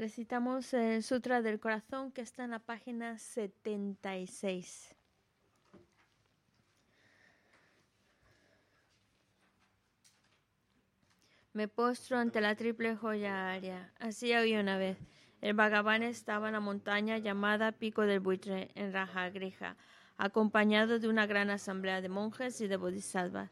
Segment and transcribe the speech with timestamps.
[0.00, 4.96] Recitamos el Sutra del Corazón que está en la página 76.
[11.52, 13.92] Me postro ante la triple joya aria.
[13.98, 14.96] Así había una vez.
[15.42, 19.76] El Bhagavan estaba en la montaña llamada Pico del Buitre, en Rajagriha,
[20.16, 23.50] acompañado de una gran asamblea de monjes y de bodhisattvas.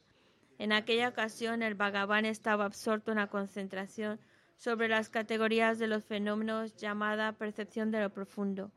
[0.57, 4.19] En aquella ocasión, el Bhagavan estaba absorto en la concentración
[4.59, 8.73] sobre las categorías de los fenómenos llamada percepción de lo profundo.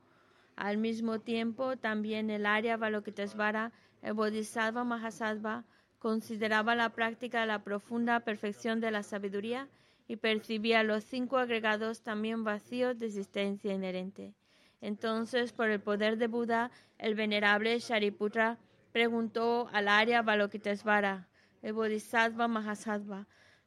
[0.56, 3.72] Al mismo tiempo, también el área Balokitesvara,
[4.04, 5.66] el Bodhisattva Mahasattva,
[5.98, 9.70] consideraba la práctica de la profunda perfección de la sabiduría
[10.08, 14.36] y percibía los cinco agregados también vacíos de existencia inherente.
[14.82, 18.60] Entonces, por el poder de Buda, el venerable Shariputra
[18.92, 21.28] preguntó al área Balokitesvara,
[21.64, 23.26] el Bodhisattva Mahasattva,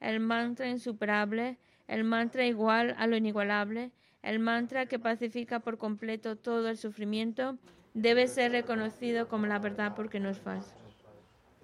[0.00, 3.92] el mantra insuperable, el mantra igual a lo inigualable,
[4.22, 7.58] el mantra que pacifica por completo todo el sufrimiento
[7.94, 10.74] debe ser reconocido como la verdad porque no es falso.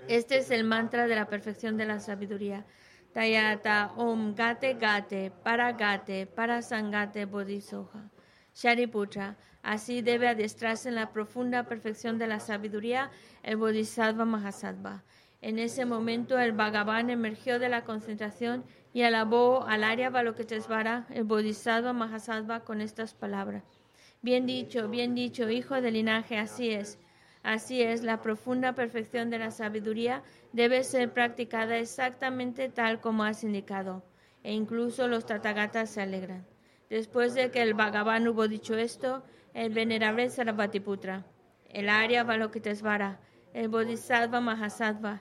[0.08, 2.64] Este es el mantra de la perfección de la sabiduría.
[3.12, 8.10] Tayata Om Gate Gate Para Gate Para Sangate Bodhisoha.
[8.54, 13.10] Shariputra, así debe adestrarse en la profunda perfección de la sabiduría
[13.42, 15.02] el Bodhisattva Mahasattva.
[15.44, 18.64] En ese momento el Bhagavan emergió de la concentración
[18.94, 23.62] y alabó al Arya Balokitesvara, el Bodhisattva Mahasattva, con estas palabras.
[24.23, 26.99] Bien dicho, bien dicho, hijo del linaje, así es.
[27.43, 30.23] Así es, la profunda perfección de la sabiduría
[30.55, 34.02] debe ser practicada exactamente tal como has indicado,
[34.44, 36.46] e incluso los Tathagatas se alegran.
[36.88, 41.26] Después de que el Bhagavan hubo dicho esto, el venerable Sarabhatiputra,
[41.69, 43.20] el Arya Balokitesvara,
[43.52, 45.20] el Bodhisattva Mahasattva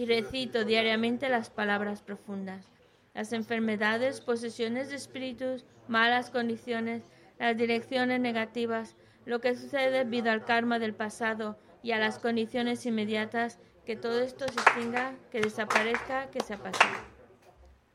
[0.00, 2.64] y recito diariamente las palabras profundas.
[3.12, 7.02] Las enfermedades, posesiones de espíritus, malas condiciones,
[7.38, 12.86] las direcciones negativas, lo que sucede debido al karma del pasado y a las condiciones
[12.86, 16.96] inmediatas, que todo esto se extinga, que desaparezca, que se apacigüe.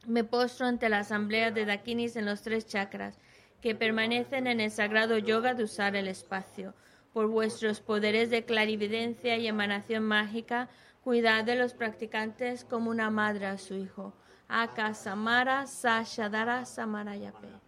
[0.05, 3.17] Me postro ante la asamblea de Dakinis en los tres chakras,
[3.61, 6.75] que permanecen en el sagrado yoga de usar el espacio.
[7.13, 10.69] Por vuestros poderes de clarividencia y emanación mágica,
[11.05, 14.15] cuidad de los practicantes como una madre a su hijo.
[14.47, 17.64] Aka Samara Sashadara Samarayape.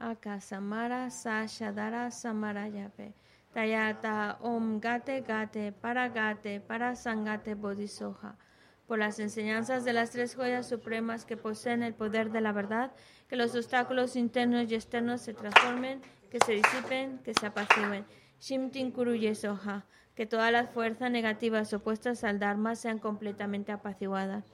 [0.00, 3.12] Akasamara Sashadara Samarayape.
[3.52, 8.36] Tayata Om Gate Gate Para Gate Para Sangate Bodhisoja.
[8.86, 12.92] Por las enseñanzas de las tres joyas supremas que poseen el poder de la verdad,
[13.28, 16.00] que los obstáculos internos y externos se transformen,
[16.30, 18.06] que se disipen, que se apacigüen.
[18.40, 19.84] Shimtin Kuruye Soha.
[20.14, 24.44] Que todas las fuerzas negativas opuestas al Dharma sean completamente apaciguadas.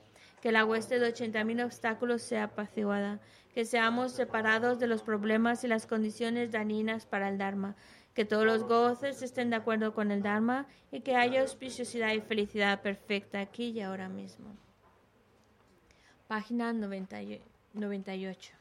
[0.43, 3.21] Que la hueste de 80.000 obstáculos sea apaciguada
[3.55, 7.77] que seamos separados de los problemas y las condiciones dañinas para el Dharma,
[8.13, 12.21] que todos los goces estén de acuerdo con el Dharma y que haya auspiciosidad y
[12.21, 14.57] felicidad perfecta aquí y ahora mismo.
[16.27, 18.55] Página 98.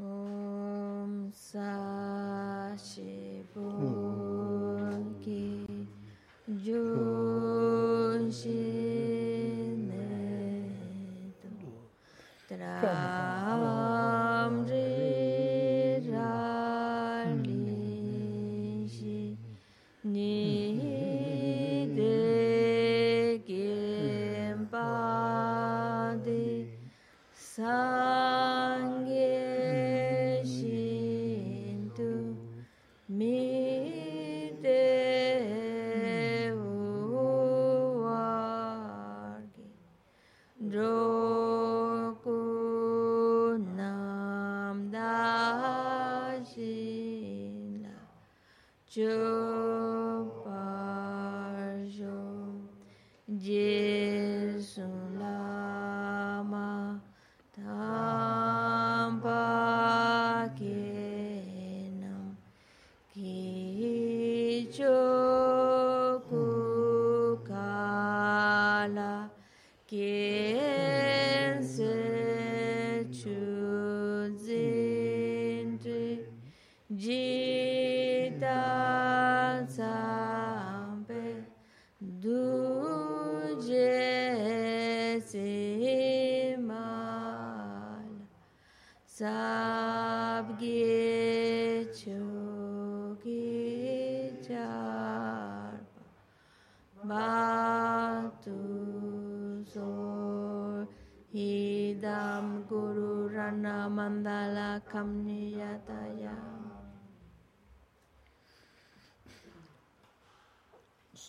[0.00, 1.32] Om
[8.30, 9.88] 신내도
[12.48, 13.37] 따라
[48.90, 49.87] Joe.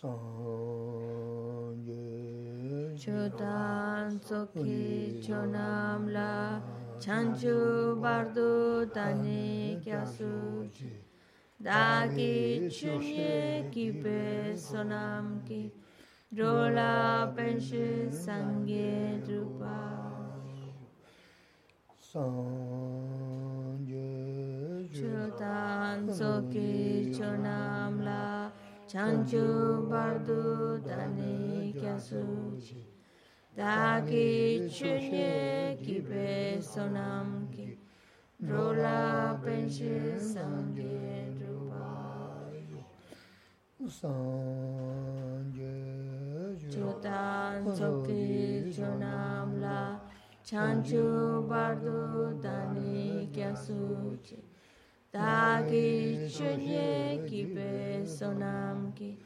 [0.01, 0.15] Chodan
[4.23, 6.61] Soki Chonam La
[6.99, 10.69] Chanchu Bardu Tani Kyasu
[11.61, 15.69] Dagi Chunye Kipe Sonam Ki
[16.33, 19.79] Rola Penshi Sangye Drupa
[22.01, 22.87] Sanje
[24.93, 28.38] Chodan Soki Chonam La
[28.91, 32.81] chanchu bardu dani kyasuji
[33.55, 37.77] dagi chunye kibe sonam ki
[38.41, 42.81] drola penche sangye drubayo
[43.99, 45.77] sangye
[46.73, 49.99] chotan choki chonam la
[50.43, 54.48] chanchu bardu dani kyasuji
[55.11, 59.17] Dagi chunye kipe sonam ki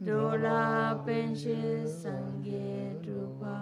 [0.00, 3.54] Dora penche sangye drupa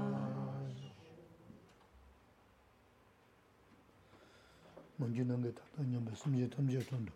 [4.99, 7.13] Manju nange tata nyambe sumje tamje tondo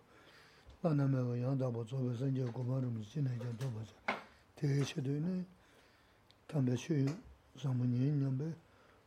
[0.83, 4.15] Lana mewa yandabo tsobe sanje kumarum sinay jan toba sa
[4.57, 5.45] Teye chedo ne
[6.49, 7.15] Tambe shuyu
[7.57, 8.55] samunye nyambe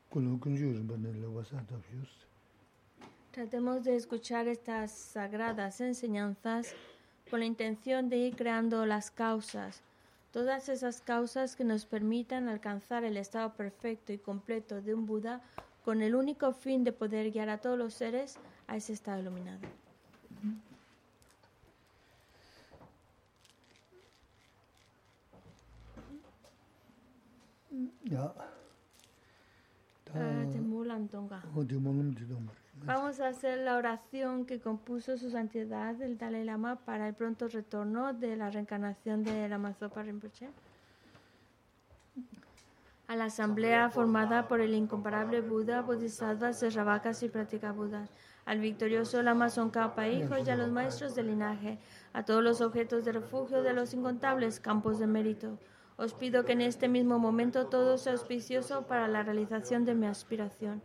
[0.10, 2.30] Kulu kunju rinpa nile wasa tabshiyus
[3.31, 6.75] Tratemos de escuchar estas sagradas enseñanzas
[7.29, 9.81] con la intención de ir creando las causas,
[10.33, 15.41] todas esas causas que nos permitan alcanzar el estado perfecto y completo de un Buda
[15.85, 19.61] con el único fin de poder guiar a todos los seres a ese estado iluminado.
[28.11, 28.33] 야
[30.13, 30.43] Ah,
[32.83, 37.47] Vamos a hacer la oración que compuso su santidad el Dalai Lama para el pronto
[37.47, 40.50] retorno de la reencarnación de la Mazopa Rinpoche
[43.11, 48.09] a la asamblea formada por el incomparable Buda, Bodhisattvas, Serravakas y Práctica Budas,
[48.45, 51.77] al victorioso Lama Tsongkhapa Hijo y a los maestros del linaje,
[52.13, 55.59] a todos los objetos de refugio de los incontables campos de mérito.
[55.97, 60.07] Os pido que en este mismo momento todo sea auspicioso para la realización de mi
[60.07, 60.81] aspiración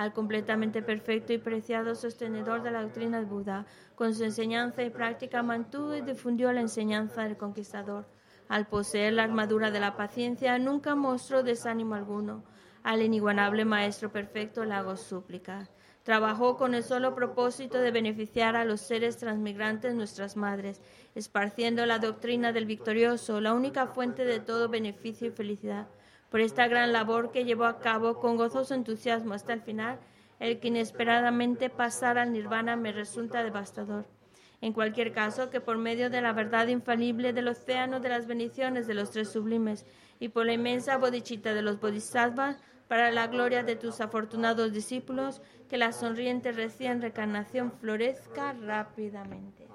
[0.00, 3.66] al completamente perfecto y preciado sostenedor de la doctrina de Buda.
[3.94, 8.06] Con su enseñanza y práctica mantuvo y difundió la enseñanza del conquistador.
[8.48, 12.44] Al poseer la armadura de la paciencia, nunca mostró desánimo alguno.
[12.82, 15.68] Al inigualable Maestro Perfecto le hago súplica.
[16.02, 20.80] Trabajó con el solo propósito de beneficiar a los seres transmigrantes, nuestras madres,
[21.14, 25.88] esparciendo la doctrina del victorioso, la única fuente de todo beneficio y felicidad
[26.30, 29.98] por esta gran labor que llevó a cabo con gozoso entusiasmo hasta el final,
[30.38, 34.06] el que inesperadamente pasar al nirvana me resulta devastador.
[34.62, 38.86] En cualquier caso, que por medio de la verdad infalible del océano de las bendiciones
[38.86, 39.86] de los tres sublimes
[40.18, 45.40] y por la inmensa bodichita de los bodhisattvas, para la gloria de tus afortunados discípulos,
[45.68, 49.68] que la sonriente recién reencarnación florezca rápidamente.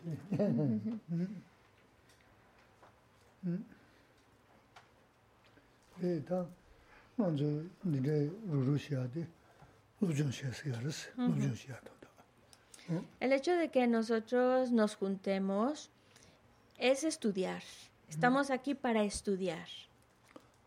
[0.00, 0.80] 다 가려고 하고
[3.42, 3.64] 모습
[6.02, 6.46] 예, 다
[7.16, 7.44] 먼저
[7.84, 9.26] 니네 루루시아데
[10.00, 11.96] 루존시아스야르스 루존시아도
[13.20, 15.90] El hecho de que nosotros nos juntemos
[16.78, 17.60] es estudiar.
[18.08, 19.66] Estamos aquí para estudiar.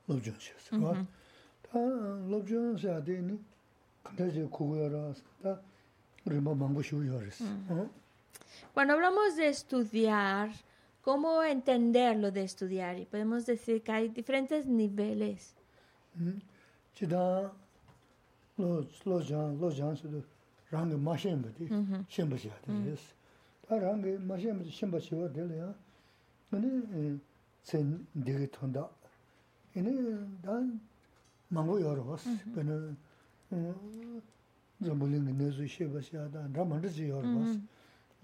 [0.07, 3.39] 루존시아스 다 루존시아데니
[4.03, 5.61] 근데 이제 그거라서 다
[6.25, 7.89] 우리 뭐 망고시오야르스 어
[8.73, 10.50] Cuando hablamos de estudiar,
[11.02, 12.99] ¿cómo entender lo de estudiar?
[12.99, 15.54] Y podemos decir que hay diferentes niveles.
[16.14, 16.28] Mm.
[16.28, 16.42] -hmm.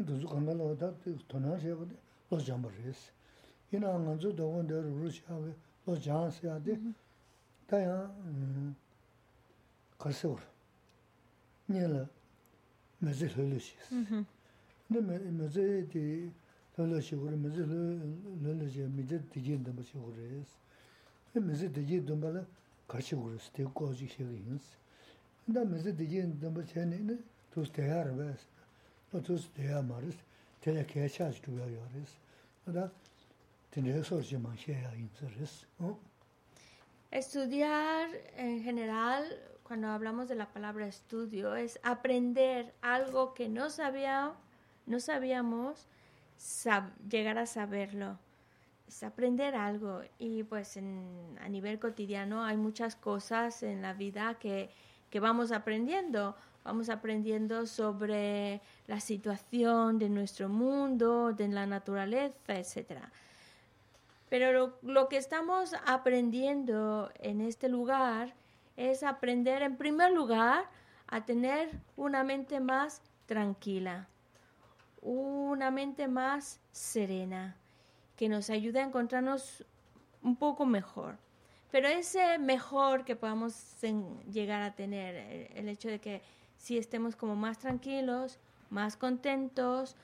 [0.06, 0.88] dhūzu kāngā lō tā
[1.28, 1.96] tōnā shē kō tē
[2.30, 3.00] lō jāmbā rēs.
[3.72, 5.52] Yīnā ngā dzū dō kō ndē rū rū shē kē
[5.86, 6.76] lō jāng sē yā tē
[7.68, 7.96] tā yā
[10.00, 10.48] kā sē kō rā.
[11.70, 12.02] Nyē lā
[13.04, 14.22] mē zē lō lō shē sē.
[14.90, 16.04] Ndē mē zē tē
[16.76, 19.84] lō lō shē kō rā, mē zē lō lō shē mē zē tē jī ndāmbā
[19.84, 20.54] shē kō rēs.
[21.36, 22.46] Mē zē tē jī ndāmbā lā
[22.88, 24.76] kā shē kō rēs, tē kō jī shē kē yīn sē.
[25.50, 27.20] Ndā mē zē tē jī ndāmbā shē nē
[27.54, 28.49] tūs tē yā rā bēs.
[29.13, 30.17] 어tus 대야 말스
[30.61, 32.13] 대야 개차지 두야 요레스
[32.65, 32.91] 그다
[33.71, 35.99] 근데 소리만 해야 인서스 어
[37.15, 39.23] Estudiar en general,
[39.63, 44.33] cuando hablamos de la palabra estudio, es aprender algo que no, sabía,
[44.85, 45.87] no sabíamos,
[47.09, 48.19] llegar a saberlo.
[48.85, 50.01] Es aprender algo.
[50.19, 54.69] Y pues a nivel cotidiano hay muchas cosas en la vida que,
[55.09, 56.35] que vamos aprendiendo.
[56.64, 63.10] Vamos aprendiendo sobre la situación de nuestro mundo, de la naturaleza, etcétera.
[64.28, 68.32] Pero lo, que estamos aprendiendo en este lugar
[68.76, 70.68] es aprender, en primer lugar,
[71.08, 74.06] a tener una mente más tranquila,
[75.02, 77.56] una mente más serena,
[78.16, 79.64] que nos ayude a encontrarnos
[80.22, 81.16] un poco mejor.
[81.72, 83.54] Pero ese mejor que podamos
[84.30, 86.22] llegar a tener, el hecho de que
[86.60, 88.38] si estemos como más tranquilos,
[88.68, 89.96] más contentos,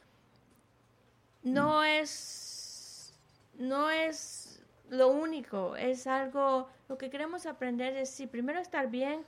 [1.42, 3.14] no es
[3.58, 9.24] no es lo único, es algo, lo que queremos aprender es si primero estar bien,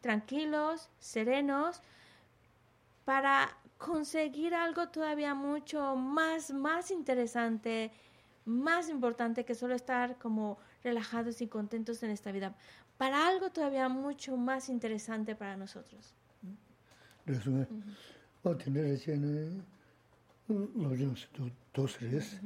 [0.00, 1.82] tranquilos, serenos,
[3.04, 7.90] para conseguir algo todavía mucho más, más interesante,
[8.44, 12.54] más importante que solo estar como relajados y contentos en esta vida,
[12.96, 16.14] para algo todavía mucho más interesante para nosotros.
[17.24, 17.50] 그래서
[18.42, 19.64] 어 되는 제는
[20.48, 21.28] 로진스
[21.72, 22.40] 도스레스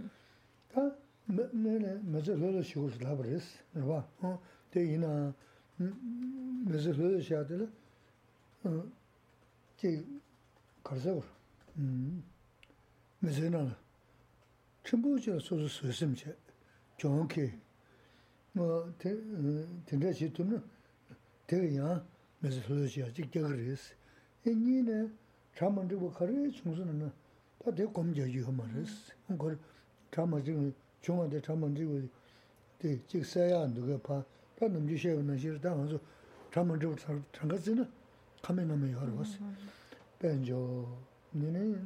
[0.73, 0.95] 다
[1.27, 4.09] 내내 맞아서 쉬고서 라브레스 봐.
[4.21, 5.35] 어 대이나
[5.77, 7.71] 맞아서 샤들
[8.65, 8.85] 어
[9.77, 10.05] 제,
[10.83, 11.23] 가서
[11.77, 12.23] 음.
[13.21, 13.77] 맞아나.
[14.85, 16.37] 첨부지로 소소 쓰심체
[16.97, 17.53] 정확히
[18.53, 20.69] 뭐 된다 싶으면
[21.47, 22.05] 되게 야
[22.41, 23.98] 맞아서 쉬어 직접 그랬어.
[24.47, 25.09] 니네
[25.57, 27.11] 참만지고 거래 중수는
[27.59, 29.59] 다 대검져지 하면서 그걸
[30.11, 32.03] 참만지고 중앙대 참만지고
[32.79, 34.25] 대 직사야 누가 봐.
[34.57, 35.99] 그럼 주셔는 싫다 하면서
[36.53, 36.97] 참만지고
[37.33, 37.87] 장가지는
[38.43, 39.15] 카메라만 열어.
[39.17, 39.39] 봤어
[40.19, 40.99] 벤조.
[41.35, 41.77] 니네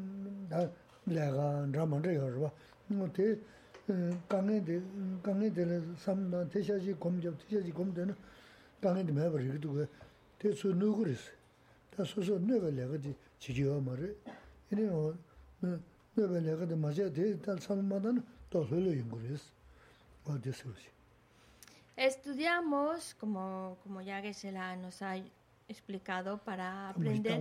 [0.49, 0.71] 나
[1.05, 2.51] 내가 참만지고 열어 봐.
[2.89, 3.39] 뭐대
[4.29, 4.81] 강에 대
[5.23, 8.15] 강에 대는 삼나 대샤지 검접 대샤지 검되는
[8.81, 9.89] 강에 매버 이것도 그
[10.39, 11.33] 대수 누구리스
[21.97, 25.17] Estudiamos, como, como ya Gesela nos ha
[25.69, 27.39] explicado, para aprender,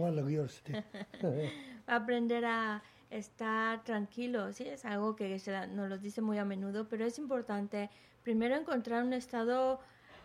[1.88, 4.58] aprender a estar tranquilos.
[4.58, 4.66] ¿sí?
[4.68, 7.90] Es algo que Gesela nos lo dice muy a menudo, pero es importante
[8.24, 9.80] primero encontrar un estado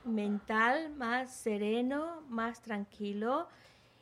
[0.04, 3.48] mental más sereno, más tranquilo,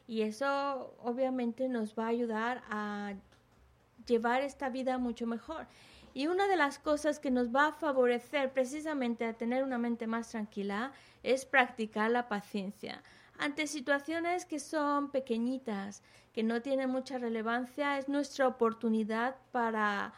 [0.06, 3.14] y eso obviamente nos va a ayudar a
[4.06, 5.66] llevar esta vida mucho mejor.
[6.12, 10.06] Y una de las cosas que nos va a favorecer precisamente a tener una mente
[10.06, 13.02] más tranquila es practicar la paciencia.
[13.38, 20.14] Ante situaciones que son pequeñitas, que no tienen mucha relevancia, es nuestra oportunidad para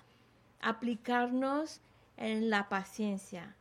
[0.60, 1.80] aplicarnos
[2.18, 3.54] en la paciencia.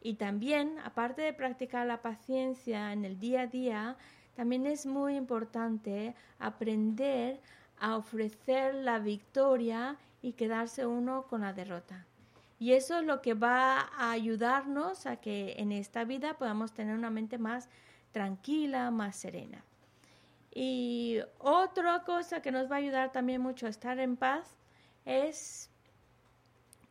[0.00, 3.96] Y también, aparte de practicar la paciencia en el día a día,
[4.34, 7.40] también es muy importante aprender
[7.78, 12.06] a ofrecer la victoria y quedarse uno con la derrota.
[12.58, 16.96] Y eso es lo que va a ayudarnos a que en esta vida podamos tener
[16.96, 17.68] una mente más
[18.12, 19.64] tranquila, más serena.
[20.54, 24.54] Y otra cosa que nos va a ayudar también mucho a estar en paz
[25.04, 25.70] es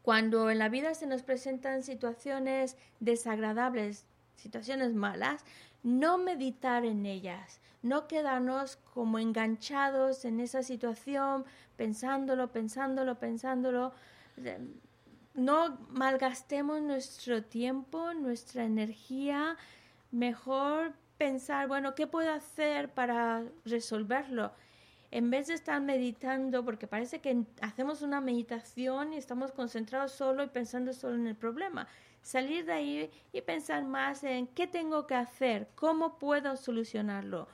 [0.01, 4.05] cuando en la vida se nos presentan situaciones desagradables,
[4.41, 5.43] situaciones malas,
[5.83, 11.45] no meditar en ellas, no quedarnos como enganchados en esa situación,
[11.77, 13.93] pensándolo, pensándolo, pensándolo.
[15.33, 19.57] No malgastemos nuestro tiempo, nuestra energía,
[20.11, 24.51] mejor pensar, bueno, ¿qué puedo hacer para resolverlo?
[25.09, 30.43] En vez de estar meditando, porque parece que hacemos una meditación y estamos concentrados solo
[30.43, 31.87] y pensando solo en el problema
[32.21, 37.47] salir de ahí y pensar más en qué tengo que hacer, cómo puedo solucionarlo.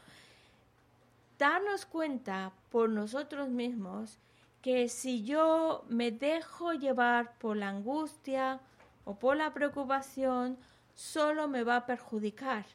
[1.38, 4.18] Darnos cuenta por nosotros mismos
[4.62, 8.60] que si yo me dejo llevar por la angustia
[9.06, 10.58] o por la preocupación,
[10.96, 12.66] solo me va a perjudicar.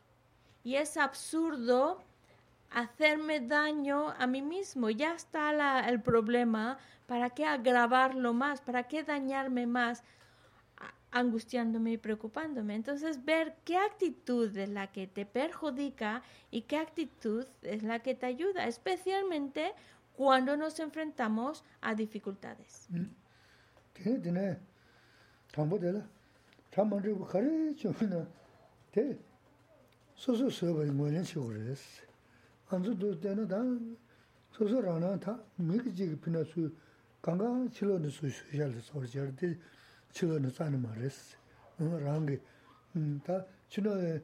[0.65, 2.01] Y es absurdo
[2.71, 4.91] hacerme daño a mí mismo.
[4.91, 6.79] Ya está el problema.
[7.07, 8.61] ¿Para qué agravarlo más?
[8.61, 10.03] ¿Para qué dañarme más?
[11.13, 12.75] Angustiándome y preocupándome.
[12.75, 18.15] Entonces, ver qué actitud es la que te perjudica y qué actitud es la que
[18.15, 19.73] te ayuda, especialmente
[20.17, 22.89] cuando nos enfrentamos a dificultades.
[40.13, 41.37] chilo na tsani ma res.
[41.79, 42.41] Rangi.
[42.93, 44.21] Hmm, ta chilo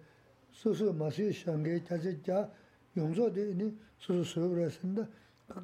[0.52, 2.48] susu masi shangi chachi kya
[2.94, 5.08] yungzo di ini susu suyo resinda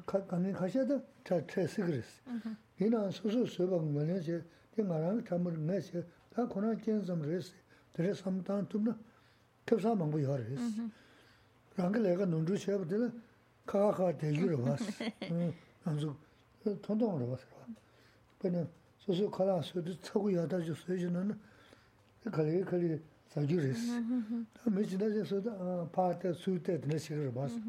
[0.05, 2.21] kani kasha da cha tresik res.
[2.27, 2.57] Mhm.
[2.79, 7.03] Ina susu suyo bagu ngani che, di nga rangi chamur nga che, ta kona kien
[7.03, 7.53] sam res.
[7.91, 8.97] Tere samtaan tumna
[9.65, 10.59] kipsa mangu yo res.
[10.59, 10.91] Mhm.
[11.77, 13.11] Rangi lega nundru chebu dila
[13.65, 14.97] kaa kaa degi rwa res.
[15.85, 16.05] Rangi
[16.63, 17.45] hmm, tondong rwa res.
[18.39, 18.67] Pena
[19.05, 21.37] 소소 칼라 소도 차고 야다 주 소여주는
[22.31, 24.01] 칼리 칼리 사주레스.
[24.65, 27.59] 메지나제 소다 파타 수테 드네시르 바스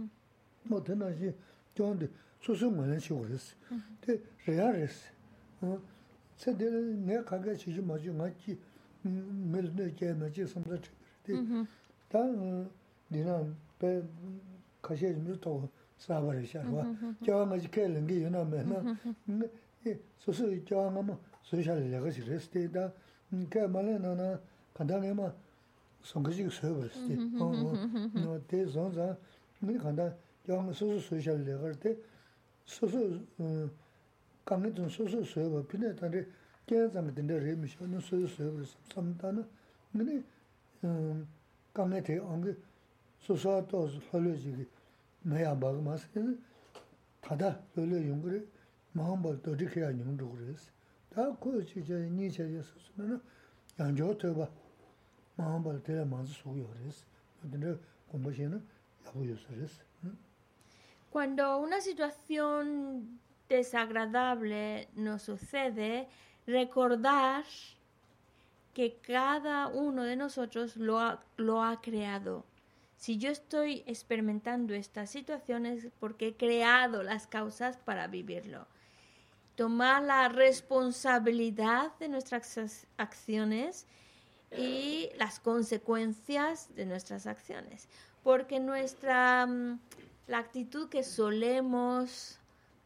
[0.64, 1.34] 뭐 드나시
[1.74, 2.08] 존데
[2.40, 3.54] 소소 뭐는 시고레스.
[4.00, 5.10] 데 레아레스.
[5.60, 5.78] 어
[6.36, 6.70] 세데
[7.04, 8.58] 네 가게 지지 마주 맞지
[9.02, 10.76] 메르네 제메지 섬다
[11.22, 12.24] 데다
[13.10, 13.44] 니나
[13.78, 14.02] 베
[14.80, 15.68] 가시에 좀
[15.98, 16.84] 사버리셔 봐.
[17.24, 18.96] 제가 맞게 랭게 유나 메나.
[20.18, 22.92] 소소 있죠 아마 소셜 레거시 레스테다.
[23.30, 24.40] 그러니까 말에는
[24.74, 25.36] 간단하게 막
[26.02, 29.16] 송그지 서버스티 어너 대선자
[29.58, 30.14] 근데 간다.
[30.48, 31.96] 영 소소 소셜 레거 때
[32.64, 33.20] 소소
[34.44, 36.30] 강에 좀 소소 서버 근데 다들
[36.66, 39.44] 계산 된데 레미션은 소소 서버 삼다는
[39.92, 40.22] 근데
[40.84, 41.26] 음
[41.74, 42.54] 강에 대 언게
[43.20, 44.66] 소소도 헐려지기
[45.22, 46.06] 매야 막마스
[47.20, 48.46] 다다 헐려 용거를
[61.10, 66.08] Cuando una situación desagradable nos sucede,
[66.46, 67.44] recordar
[68.72, 72.44] que cada uno de nosotros lo ha, lo ha creado.
[72.96, 78.66] Si yo estoy experimentando estas situaciones porque he creado las causas para vivirlo.
[79.56, 83.86] Tomar la responsabilidad de nuestras acciones
[84.56, 87.88] y las consecuencias de nuestras acciones.
[88.22, 89.48] Porque nuestra
[90.26, 92.38] la actitud que solemos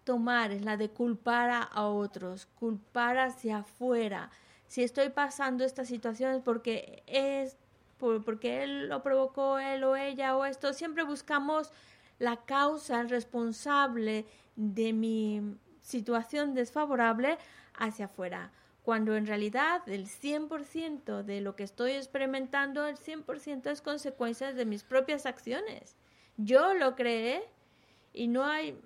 [0.04, 4.30] tomar es la de culpar a, otros, culpar hacia afuera.
[4.66, 7.56] Si estoy pasando estas situaciones porque es
[7.98, 11.72] por, porque él lo provocó, él o ella o esto, siempre buscamos
[12.18, 17.38] la causa, el responsable de mi situación desfavorable
[17.74, 23.82] hacia afuera, cuando en realidad el 100% de lo que estoy experimentando, el 100% es
[23.82, 25.96] consecuencia de mis propias acciones.
[26.36, 27.42] Yo lo creé
[28.12, 28.80] y no hay,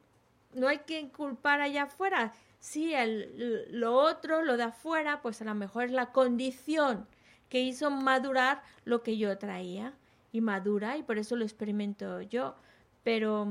[0.52, 2.32] no hay que culpar allá afuera.
[2.58, 7.06] Sí, el, lo otro, lo de afuera, pues a lo mejor es la condición
[7.48, 9.92] que hizo madurar lo que yo traía
[10.32, 12.56] y madura y por eso lo experimento yo.
[13.04, 13.46] Pero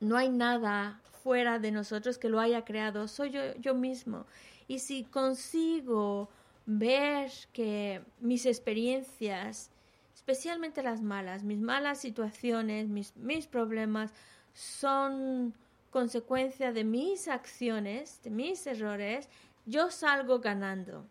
[0.00, 4.26] no hay nada fuera de nosotros que lo haya creado, soy yo, yo mismo.
[4.68, 6.28] Y si consigo
[6.66, 9.70] ver que mis experiencias,
[10.14, 14.12] especialmente las malas, mis malas situaciones, mis, mis problemas,
[14.54, 15.54] son
[15.90, 19.28] consecuencia de mis acciones, de mis errores,
[19.66, 21.06] yo salgo ganando.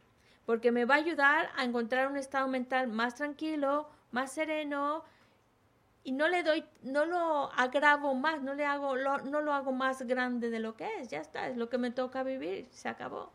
[0.46, 5.04] Porque me va a ayudar a encontrar un estado mental más tranquilo, más sereno,
[6.04, 9.72] y no le doy, no lo agravo más, no le hago, lo, no lo hago
[9.72, 12.90] más grande de lo que es, ya está, es lo que me toca vivir, se
[12.90, 13.32] acabó.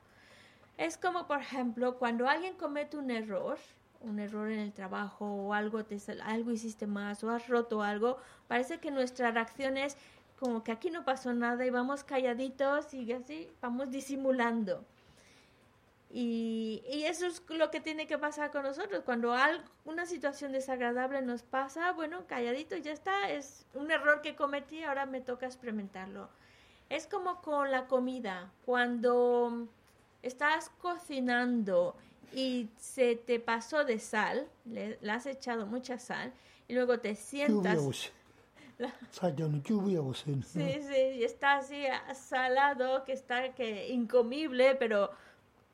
[0.76, 3.59] Es como, por ejemplo, cuando alguien comete un error,
[4.00, 8.18] un error en el trabajo o algo, te, algo hiciste más o has roto algo,
[8.48, 9.96] parece que nuestra reacción es
[10.38, 14.85] como que aquí no pasó nada y vamos calladitos y así vamos disimulando.
[16.10, 19.02] Y, y, eso es lo que tiene que pasar con nosotros.
[19.04, 24.36] Cuando algo, una situación desagradable nos pasa, bueno, calladito, ya está, es un error que
[24.36, 26.28] cometí, ahora me toca experimentarlo.
[26.88, 29.66] Es como con la comida, cuando
[30.22, 31.96] estás cocinando
[32.32, 36.32] y se te pasó de sal, le, le has echado mucha sal,
[36.68, 37.78] y luego te sientas...
[38.78, 38.94] La...
[40.60, 45.10] Sí, sí, está así salado, que está que incomible, pero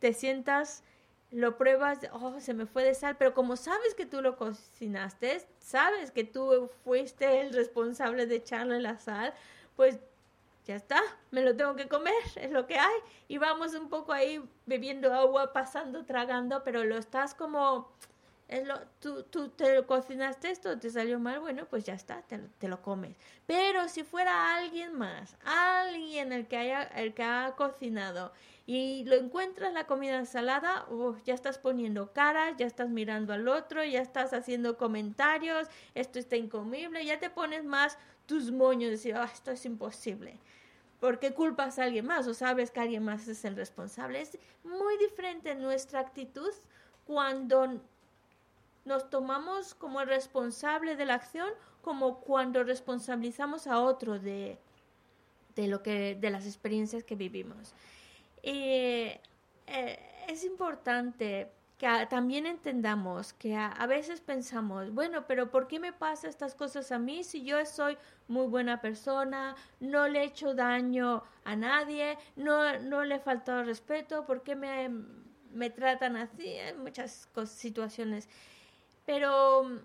[0.03, 0.83] te sientas,
[1.31, 5.47] lo pruebas, oh, se me fue de sal, pero como sabes que tú lo cocinaste,
[5.61, 9.33] sabes que tú fuiste el responsable de echarle la sal,
[9.77, 10.01] pues
[10.65, 12.99] ya está, me lo tengo que comer, es lo que hay.
[13.29, 17.93] Y vamos un poco ahí bebiendo agua, pasando, tragando, pero lo estás como,
[18.49, 22.39] es lo, tú, tú te cocinaste esto, te salió mal, bueno, pues ya está, te,
[22.59, 23.17] te, lo comes.
[23.47, 28.33] Pero si fuera alguien más, alguien el que, haya, el que ha cocinado,
[28.67, 30.87] y lo encuentras la comida salada,
[31.25, 36.37] ya estás poniendo caras, ya estás mirando al otro, ya estás haciendo comentarios, esto está
[36.37, 40.39] incomible, ya te pones más tus moños, decir, ah, esto es imposible.
[41.01, 44.21] ¿Por qué culpas a alguien más o sabes que alguien más es el responsable?
[44.21, 46.53] Es muy diferente nuestra actitud
[47.05, 47.81] cuando
[48.85, 51.49] nos tomamos como el responsable de la acción
[51.83, 54.59] como cuando responsabilizamos a otro de,
[55.57, 57.75] de lo que de las experiencias que vivimos.
[58.43, 59.21] Eh,
[60.29, 61.51] es importante
[61.83, 66.93] que también entendamos que a, veces pensamos, bueno, pero ¿por qué me pasa estas cosas
[66.93, 72.19] a mí si yo soy muy buena persona, no le he hecho daño a nadie,
[72.37, 74.91] no, no le he faltado respeto, ¿por qué me,
[75.53, 76.55] me tratan así?
[76.55, 78.29] en muchas situaciones.
[79.05, 79.79] Pero mm,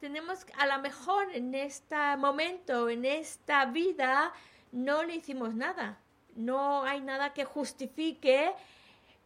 [0.00, 4.34] tenemos, a lo mejor en este momento, en esta vida,
[4.70, 5.98] no le hicimos nada.
[6.38, 8.52] No hay nada que justifique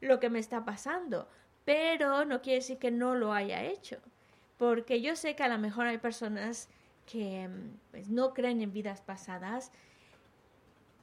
[0.00, 1.28] lo que me está pasando.
[1.64, 3.98] Pero no quiere decir que no lo haya hecho.
[4.58, 6.68] Porque yo sé que a lo mejor hay personas
[7.06, 9.70] que mm, pues, no creen en vidas pasadas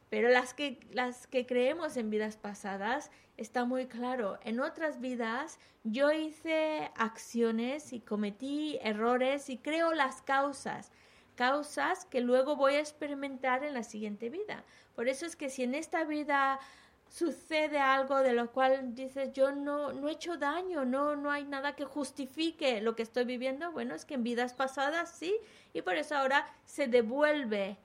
[0.10, 4.40] pero las que, las que creemos en vidas pasadas, está muy claro.
[4.44, 10.92] En otras vidas yo hice acciones y cometí errores y creo las causas.
[11.40, 14.66] Causas que luego voy a experimentar en la siguiente vida.
[14.94, 16.60] Por eso es que si en esta vida
[17.08, 21.46] sucede algo de lo cual dices yo no, no he hecho daño, no, no hay
[21.46, 25.34] nada que justifique lo que estoy viviendo, bueno, es que en vidas pasadas sí,
[25.72, 27.78] y por eso ahora se devuelve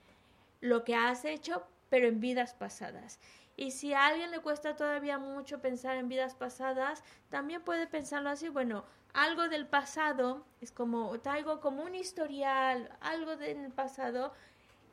[0.59, 3.19] lo que has hecho pero en vidas pasadas.
[3.55, 8.29] Y si a alguien le cuesta todavía mucho pensar en vidas pasadas, también puede pensarlo
[8.29, 8.83] así, bueno,
[9.15, 14.33] algo del pasado es como, traigo como un historial, algo del pasado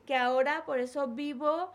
[0.06, 1.72] que ahora por eso vivo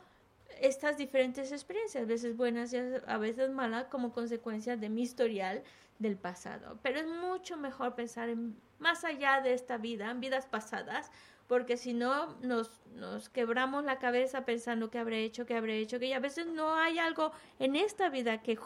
[0.62, 5.62] estas diferentes experiencias, a veces buenas y a veces malas, como consecuencia de mi historial
[6.00, 6.80] del pasado.
[6.82, 11.12] Pero es mucho mejor pensar en más allá de esta vida, en vidas pasadas,
[11.48, 16.00] porque si no nos, nos quebramos la cabeza pensando que habré hecho, que habré hecho,
[16.00, 18.58] que a veces no hay algo en esta vida que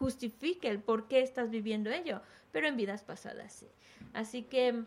[0.00, 3.68] justifique el por qué estás viviendo ello, pero en vidas pasadas sí.
[4.14, 4.84] Así que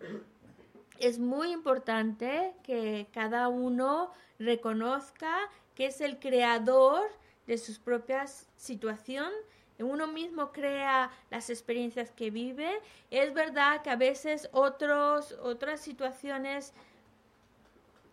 [1.00, 5.38] es muy importante que cada uno reconozca
[5.76, 7.04] que es el creador
[7.48, 9.34] de sus propias situaciones,
[9.80, 12.80] uno mismo crea las experiencias que vive.
[13.12, 16.74] Es verdad que a veces otros, otras situaciones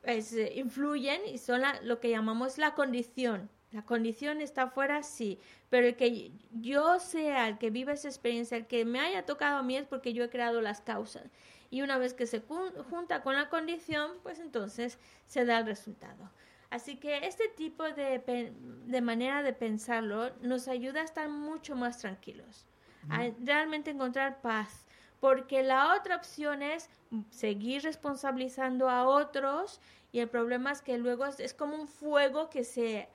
[0.02, 3.48] pues, eh, influyen y son lo que llamamos la condición.
[3.72, 8.56] La condición está afuera, sí, pero el que yo sea el que viva esa experiencia,
[8.56, 11.30] el que me haya tocado a mí es porque yo he creado las causas.
[11.70, 16.30] Y una vez que se junta con la condición, pues entonces se da el resultado.
[16.70, 18.52] Así que este tipo de,
[18.86, 22.66] de manera de pensarlo nos ayuda a estar mucho más tranquilos,
[23.08, 24.84] a realmente encontrar paz,
[25.20, 26.88] porque la otra opción es
[27.30, 29.80] seguir responsabilizando a otros
[30.12, 33.08] y el problema es que luego es, como un fuego que se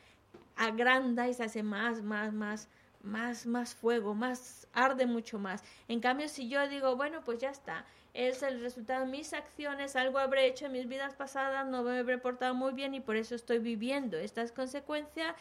[0.56, 2.70] agranda y se hace más, más, más,
[3.02, 5.64] más, más fuego, más, arde mucho más.
[5.88, 9.96] En cambio, si yo digo, bueno, pues ya está, es el resultado de mis acciones,
[9.96, 13.16] algo habré hecho en mis vidas pasadas, no me he reportado muy bien y por
[13.16, 15.36] eso estoy viviendo estas consecuencias,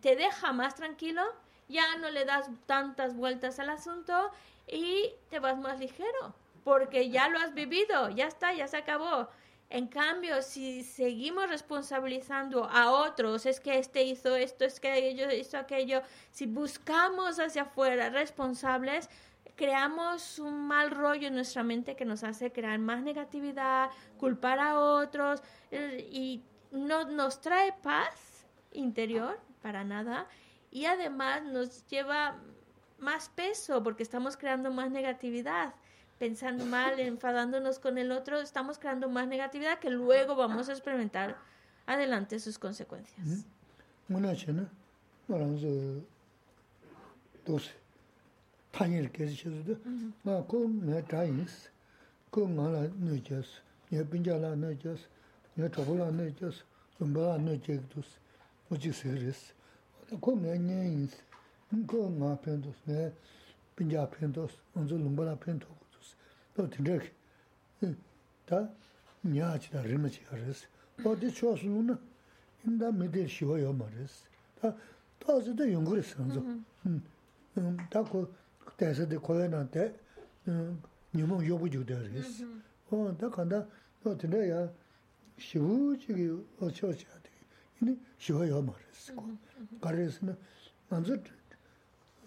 [0.00, 1.22] te deja más tranquilo,
[1.68, 4.30] ya no le das tantas vueltas al asunto
[4.66, 9.28] y te vas más ligero, porque ya lo has vivido, ya está, ya se acabó.
[9.70, 15.32] En cambio, si seguimos responsabilizando a otros, es que este hizo esto, es que ellos
[15.32, 16.02] hizo aquello,
[16.32, 19.08] si buscamos hacia afuera responsables,
[19.54, 24.80] creamos un mal rollo en nuestra mente que nos hace crear más negatividad, culpar a
[24.80, 30.26] otros eh, y no nos trae paz interior para nada
[30.72, 32.40] y además nos lleva
[32.98, 35.74] más peso porque estamos creando más negatividad.
[36.20, 41.38] Pensando mal, enfadándonos con el otro, estamos creando más negatividad que luego vamos a experimentar
[41.86, 43.46] adelante sus consecuencias.
[66.60, 67.00] 또 드르
[68.44, 68.68] 다
[69.22, 70.66] 냐치다 림치 하레스.
[71.02, 71.98] 어디 초스누나
[72.66, 74.24] 인다 메데 쉬어요 말레스.
[74.60, 74.76] 다
[75.18, 76.40] 다즈도 연구를 선조
[76.84, 77.02] 음
[77.88, 79.98] 다고 그때서도 고연한테
[80.48, 80.82] 음
[81.14, 82.44] 뉴모 요부 주더레스
[82.90, 83.66] 어.다 간다.
[84.02, 84.70] 또 드려야.
[85.38, 87.30] 시부지기 어쩌셔야 돼.
[87.80, 89.14] 이니 쉬어요 말레스.
[89.80, 90.36] 가레스는
[90.90, 91.16] 먼저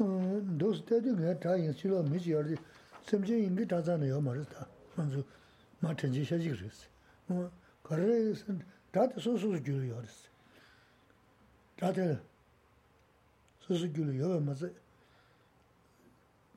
[0.02, 2.56] 음 도스테도 내가 다 인실로 미지어디
[3.06, 5.24] semche ingi tazana yo maris ta, manzu
[5.80, 6.88] ma tenji shachik res.
[7.84, 8.36] Karare
[8.92, 10.30] tata susu gyulu yo res.
[11.76, 12.22] Tata
[13.60, 14.72] susu gyulu yo mazi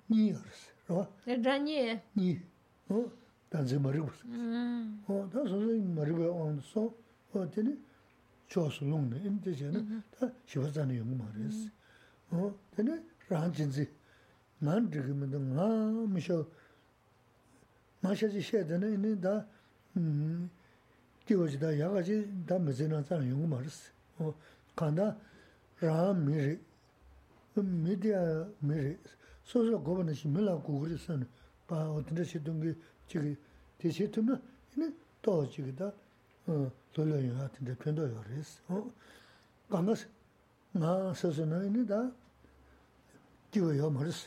[0.08, 1.08] nyi yo res, rwa?
[1.26, 2.00] Ra nyi?
[2.14, 2.40] Nyi,
[3.48, 4.22] tanzi maribu res.
[5.32, 6.94] Ta susu maribu yo on so,
[7.32, 7.76] o teni
[8.48, 10.02] cho su longne, in te che na, mm-hmm.
[10.18, 11.70] ta shivazana yo maris.
[12.32, 12.54] Mm-hmm.
[12.76, 13.88] Teni rahan jinzi,
[14.64, 15.66] ngā rīgī mīndā ngā
[16.08, 16.36] mīshā
[18.02, 19.34] mā shāchī shēdā nā inī dā
[21.28, 23.80] tīwā chī dā yā gā chī dā mī zī nā tsā rā yungu mā rīs
[24.78, 25.10] kāndā
[25.82, 26.54] rā mī rī
[27.60, 28.22] mī diyā
[28.64, 28.92] mī rī
[29.44, 31.28] sō sō gōpa nā shī mī lā gu gu rī sā nā
[31.68, 32.72] bā wā tindā shī tōngi
[33.12, 33.32] chī kī
[33.82, 34.38] tī shī tūm nā
[34.76, 34.88] inī
[35.20, 35.90] tō chī kī dā
[36.48, 38.54] lō lō yungā tindā piondō yō rīs
[39.68, 39.98] kāndā
[40.80, 42.00] ngā sā sō nā inī dā
[43.52, 44.24] tīwā yō mā rīs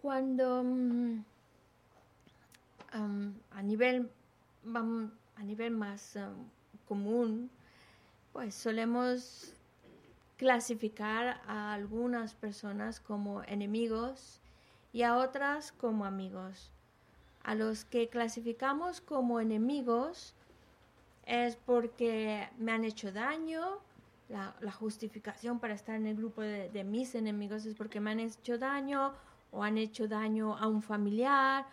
[0.00, 1.24] Cuando um,
[3.50, 4.10] a nivel
[5.36, 6.48] a nivel más um,
[6.86, 7.50] común,
[8.32, 9.54] pues solemos
[10.36, 14.40] clasificar a algunas personas como enemigos
[14.92, 16.70] y a otras como amigos
[17.44, 20.34] a los que clasificamos como enemigos
[21.26, 23.78] es porque me han hecho daño,
[24.28, 28.58] la, justificación para estar en el grupo de, mis enemigos es porque me han hecho
[28.58, 29.12] daño
[29.52, 31.66] o han hecho daño a un familiar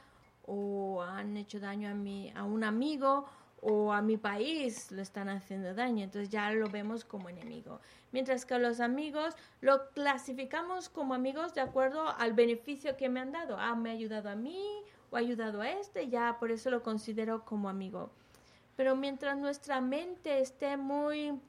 [0.46, 3.26] o han hecho daño a, mi, a un amigo
[3.62, 7.80] o a mi país lo están haciendo daño, entonces ya lo vemos como enemigo.
[8.12, 13.20] Mientras que a los amigos lo clasificamos como amigos de acuerdo al beneficio que me
[13.20, 13.58] han dado.
[13.58, 17.46] Ah, me ha ayudado a mí o ayudado a este, ya por eso lo considero
[17.46, 18.10] como amigo.
[18.76, 21.40] Pero mientras nuestra mente esté muy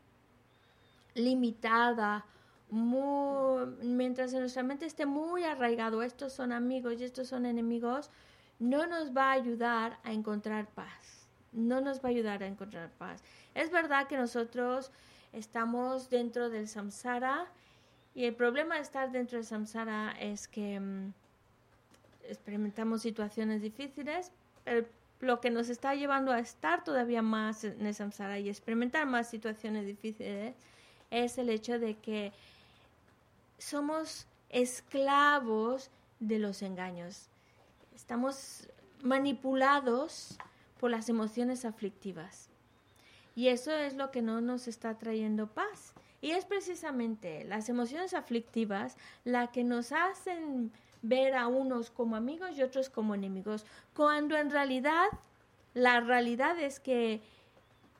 [1.14, 2.27] limitada,
[2.70, 8.11] mientras nuestra mente esté muy arraigado, estos son amigos y estos son enemigos,
[8.59, 11.29] no nos va a ayudar a encontrar paz.
[11.53, 13.22] No nos va a ayudar a encontrar paz.
[13.55, 14.90] Es verdad que nosotros
[15.33, 17.46] estamos dentro del samsara
[18.14, 21.12] y el problema de estar dentro del samsara es que mm,
[22.29, 24.31] experimentamos situaciones difíciles,
[24.65, 24.87] pero
[25.21, 29.31] lo que nos está llevando a estar todavía más en el samsara y experimentar más
[29.31, 30.55] situaciones difíciles
[31.11, 32.33] es el hecho de que
[33.59, 37.29] somos esclavos de los engaños.
[37.95, 38.69] Estamos
[39.03, 40.37] manipulados
[40.81, 42.49] por las emociones aflictivas.
[43.35, 45.95] Y eso es lo que no nos está trayendo paz.
[46.21, 52.57] Y es precisamente las emociones aflictivas las que nos hacen ver a unos como amigos
[52.57, 55.09] y otros como enemigos, cuando en realidad
[55.75, 57.23] la realidad es que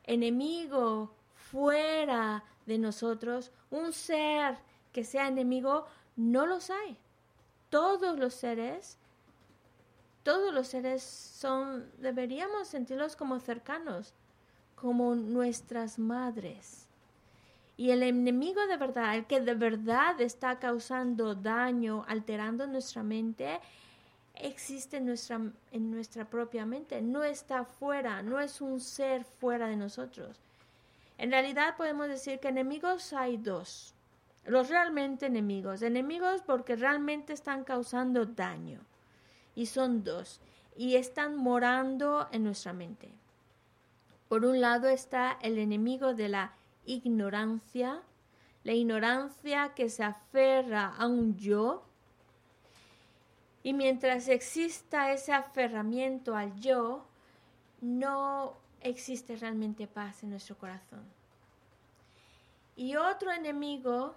[0.05, 4.57] enemigo fuera de nosotros, un ser
[4.93, 5.87] que sea enemigo,
[6.17, 6.99] no los hay.
[7.71, 8.99] Todos los seres,
[10.23, 14.15] todos los seres son, deberíamos sentirlos como cercanos,
[14.75, 16.89] como nuestras madres.
[17.83, 23.59] Y el enemigo de verdad, el que de verdad está causando daño, alterando nuestra mente,
[24.37, 25.41] existe en nuestra,
[25.73, 30.39] en nuestra propia mente, no está fuera, no es un ser fuera de nosotros.
[31.19, 33.95] En realidad podemos decir que enemigos hay dos,
[34.45, 38.79] los realmente enemigos, enemigos porque realmente están causando daño,
[39.57, 40.41] y son dos,
[40.77, 43.11] y están morando en nuestra mente.
[44.29, 46.53] Por un lado está el enemigo de la
[46.87, 48.03] ignorancia,
[48.65, 51.85] la ignorancia que se aferra a un yo.
[53.63, 57.07] Y mientras exista ese aferramiento al yo,
[57.81, 61.05] no existe realmente paz en nuestro corazón.
[62.75, 64.15] Y otro enemigo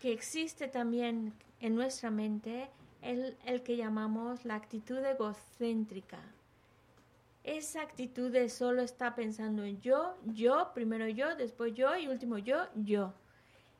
[0.00, 2.70] que existe también en nuestra mente
[3.02, 6.20] es el que llamamos la actitud egocéntrica
[7.44, 12.38] esa actitud de solo está pensando en yo, yo, primero yo, después yo y último
[12.38, 13.14] yo, yo.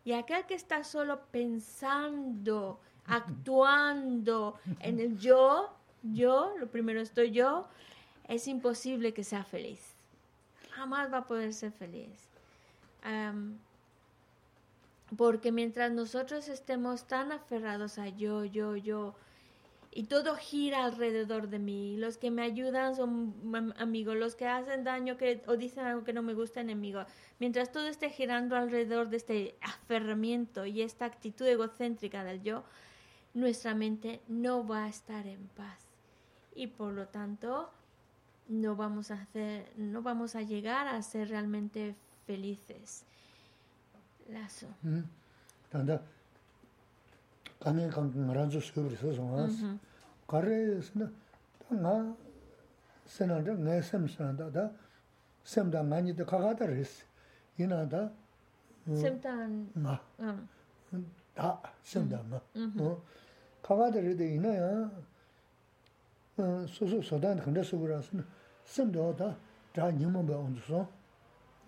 [0.04, 5.70] Y aquel que está solo pensando, actuando en el yo,
[6.02, 7.66] yo, lo primero estoy yo,
[8.28, 9.94] es imposible que sea feliz.
[10.70, 12.28] Jamás va a poder ser feliz.
[15.16, 19.14] porque mientras nosotros estemos tan aferrados a yo, yo, yo,
[19.92, 21.96] y todo gira alrededor de mí.
[21.96, 26.12] Los que me ayudan son amigos, los que hacen daño que, o dicen algo que
[26.12, 27.04] no me gusta, enemigo.
[27.40, 32.64] Mientras todo esté girando alrededor de este aferramiento y esta actitud egocéntrica del yo,
[33.34, 35.80] nuestra mente no va a estar en paz.
[36.54, 37.70] Y por lo tanto,
[38.48, 43.04] no vamos a hacer, no vamos a llegar a ser realmente felices.
[44.28, 44.68] Lazo.
[47.60, 49.76] 간에 간 나란조 수업을 해서 와서
[50.26, 51.10] 가래스나
[51.68, 52.16] 나
[53.06, 54.70] 세나데 내셈스나다 다
[55.44, 57.04] 셈다 많이도 가가다 레스
[57.58, 58.10] 이나다
[58.86, 63.02] 셈탄 나다 셈다 나어
[63.62, 64.90] 가가들이 이나야
[66.66, 68.10] 소소 소단 근데 수고라서
[68.64, 70.88] 셈도 다다 님만 봐 온서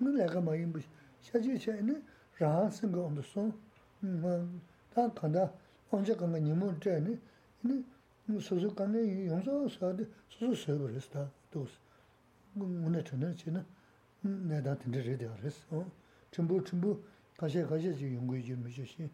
[0.00, 0.66] 늘 내가 많이
[1.20, 2.02] 샤지체는
[2.38, 3.52] 라한생가 온서
[4.02, 4.60] 음
[4.94, 5.52] 간다
[5.92, 7.16] āñchā kāngā nīmō chā nī,
[7.68, 11.74] nī sōsō kāngā yōngsā sā dī, sōsō sō bā rīs tā, tōs.
[12.56, 13.64] Ngū chā nā chī nā,
[14.24, 15.58] nā tā tīndā rī dā rīs,
[16.32, 16.96] chimbū chimbū
[17.40, 19.10] kāshā kāshā chī yōnggō yī mī chā shī,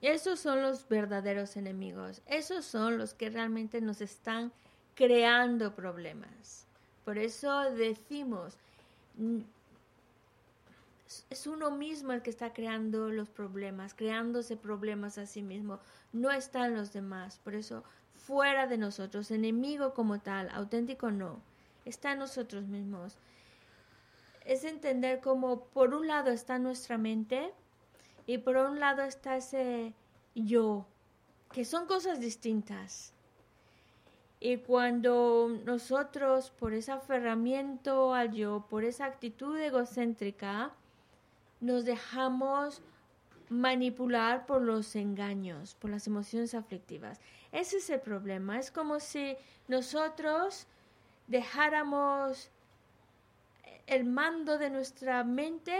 [0.00, 2.22] Esos son los verdaderos enemigos.
[2.26, 4.50] Esos son los que realmente nos están
[4.94, 6.64] creando problemas.
[7.04, 8.56] Por eso decimos,
[11.30, 15.78] es uno mismo el que está creando los problemas, creándose problemas a sí mismo,
[16.12, 17.38] no están los demás.
[17.44, 17.84] Por eso,
[18.14, 21.40] fuera de nosotros, enemigo como tal, auténtico no,
[21.84, 23.18] está en nosotros mismos.
[24.44, 27.52] Es entender cómo por un lado está nuestra mente
[28.26, 29.94] y por un lado está ese
[30.34, 30.86] yo,
[31.52, 33.12] que son cosas distintas.
[34.38, 40.74] Y cuando nosotros, por ese aferramiento al yo, por esa actitud egocéntrica,
[41.60, 42.82] nos dejamos
[43.48, 47.20] manipular por los engaños, por las emociones aflictivas.
[47.52, 48.58] Ese es el problema.
[48.58, 49.36] Es como si
[49.68, 50.66] nosotros
[51.26, 52.50] dejáramos
[53.86, 55.76] el mando de nuestra mente,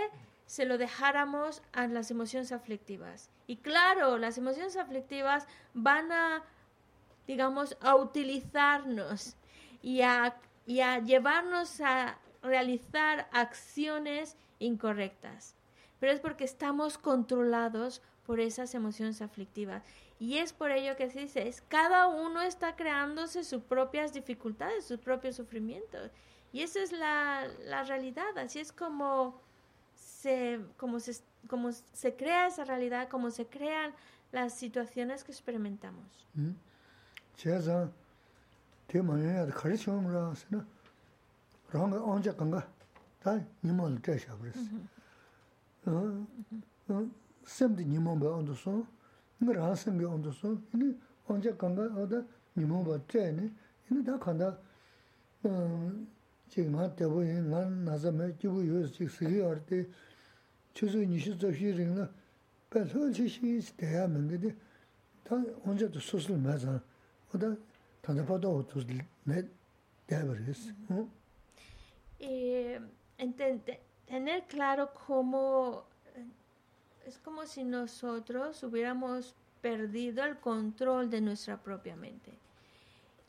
[0.47, 3.31] se lo dejáramos a las emociones aflictivas.
[3.49, 6.45] Y claro, las emociones aflictivas van a
[7.27, 9.35] digamos, a utilizarnos
[9.83, 15.55] y a, y a llevarnos a realizar acciones incorrectas.
[16.01, 19.83] Pero es porque estamos controlados por esas emociones aflictivas.
[20.19, 24.85] Y es por ello que se dice, es, cada uno está creándose sus propias dificultades,
[24.85, 26.11] sus propios sufrimientos.
[26.53, 29.41] Y esa es la, la realidad, así es como
[29.95, 33.93] se, como, se, como se crea esa realidad, como se crean
[34.33, 36.27] las situaciones que experimentamos.
[36.35, 36.53] Mm.
[43.23, 43.47] zang
[47.45, 48.87] semdi nimomba ondoso,
[49.41, 50.97] nga raha semgi ondoso, ini
[51.28, 52.24] onja kanga oda
[52.57, 53.53] nimomba chayani,
[53.91, 54.59] ini da kanda
[56.49, 59.89] chik nga tebo yin, nga nasa me kibu yoz chik sigi ardi,
[60.74, 62.11] chuzo nishi zoshi ringla,
[62.68, 64.55] pelho chishi ichi deya mingi di,
[65.22, 66.80] ta onja to susul me zan,
[67.32, 67.57] oda
[68.01, 68.84] tanda pada otuz
[69.24, 69.49] ne
[70.07, 70.72] deya baris.
[73.18, 75.85] Entende, tener claro cómo
[77.07, 82.33] es como si nosotros hubiéramos perdido el control de nuestra propia mente.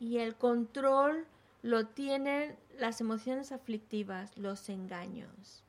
[0.00, 1.26] Y el control
[1.62, 5.62] lo tienen las emociones aflictivas, los engaños.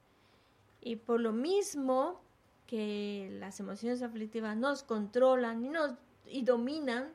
[0.81, 2.19] Y por lo mismo
[2.67, 5.93] que las emociones aflictivas nos controlan y nos
[6.25, 7.09] y dominan,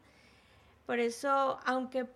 [0.86, 2.07] por eso, aunque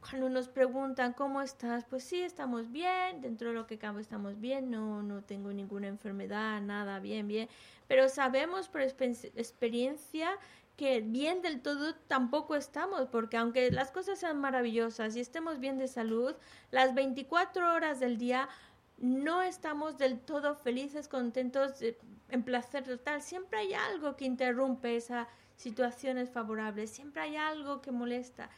[0.00, 4.40] cuando nos preguntan cómo estás, pues sí, estamos bien, dentro de lo que cabe estamos
[4.40, 7.48] bien, no, no tengo ninguna enfermedad, nada, bien, bien,
[7.86, 10.30] pero sabemos por experiencia
[10.76, 15.76] que bien del todo tampoco estamos, porque aunque las cosas sean maravillosas y estemos bien
[15.76, 16.34] de salud,
[16.70, 18.48] las 24 horas del día
[18.96, 21.82] no estamos del todo felices, contentos,
[22.30, 23.20] en placer total.
[23.20, 28.48] Siempre hay algo que interrumpe esa situaciones favorables, siempre hay algo que molesta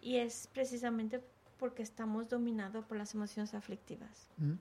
[0.00, 1.20] y es precisamente
[1.58, 4.28] porque estamos dominados por las emociones aflictivas.
[4.38, 4.52] Mm.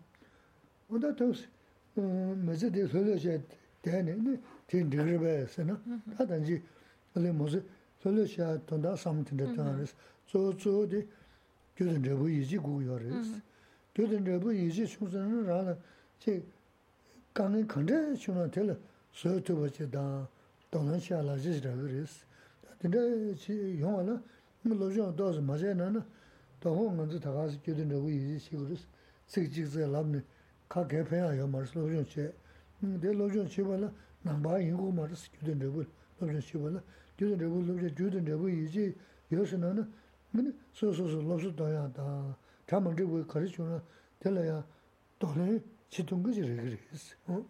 [0.90, 1.48] Onda tos
[1.96, 3.42] mm, mezi de solo che
[3.82, 6.16] tene ne tin dirbe sena mm-hmm.
[6.16, 6.62] ta danji
[7.14, 7.62] ale mozi
[7.98, 9.56] solo che tonda samtin mm-hmm.
[9.56, 9.94] de taris
[10.26, 11.08] zo zo de
[11.76, 13.42] gyuden de bu yiji gu yoris.
[13.94, 14.40] Gyuden mm-hmm.
[14.40, 15.78] de bu yiji chusen ra la
[16.20, 16.44] che
[17.34, 18.78] kangen khande chuna tel
[19.12, 20.28] so to ba che da
[20.70, 22.26] donan sha la ji ra yoris.
[22.78, 24.22] Tinde chi yong la
[24.74, 26.04] 로션 도즈 맞아나나
[26.60, 28.76] 도고 먼저 다 가서 교든다고 이제 식으로
[29.28, 30.24] 식직제 람네
[30.68, 32.34] 카 개패야 요 말스 로션 제
[32.80, 33.92] 근데 로션 제발라
[34.24, 35.84] 남바 인고 말스 교든다고
[36.20, 36.82] 로션 제발라
[37.18, 38.96] 교든다고 로션 교든다고 이제
[39.32, 39.88] 요스나나
[40.32, 42.36] 근데 소소소 로스 도야다
[42.66, 43.82] 담은 되고 가르치나
[44.20, 44.66] 될라야
[45.20, 47.46] 도네 지동거지 그랬어 어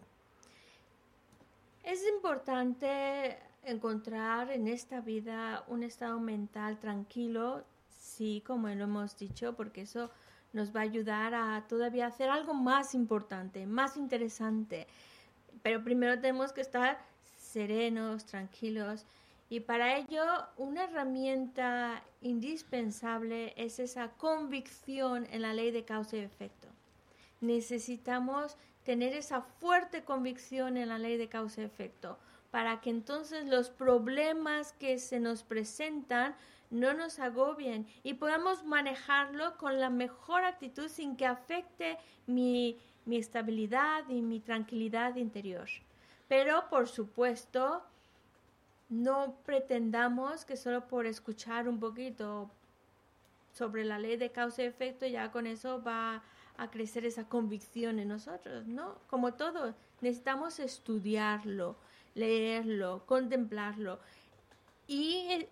[1.86, 7.64] Es importante encontrar en esta vida un estado mental tranquilo
[8.06, 10.10] Sí, como lo hemos dicho, porque eso
[10.52, 14.86] nos va a ayudar a todavía hacer algo más importante, más interesante.
[15.62, 16.98] Pero primero tenemos que estar
[17.36, 19.04] serenos, tranquilos.
[19.50, 20.24] Y para ello,
[20.56, 26.68] una herramienta indispensable es esa convicción en la ley de causa y efecto.
[27.40, 32.18] Necesitamos tener esa fuerte convicción en la ley de causa y efecto
[32.56, 36.34] para que entonces los problemas que se nos presentan
[36.70, 43.18] no nos agobien y podamos manejarlo con la mejor actitud sin que afecte mi, mi
[43.18, 45.68] estabilidad y mi tranquilidad interior.
[46.28, 47.82] Pero, por supuesto,
[48.88, 52.50] no pretendamos que solo por escuchar un poquito
[53.52, 56.22] sobre la ley de causa y efecto ya con eso va
[56.56, 58.94] a crecer esa convicción en nosotros, ¿no?
[59.08, 61.76] Como todo, necesitamos estudiarlo,
[62.16, 64.00] leerlo, contemplarlo.
[64.88, 65.46] Y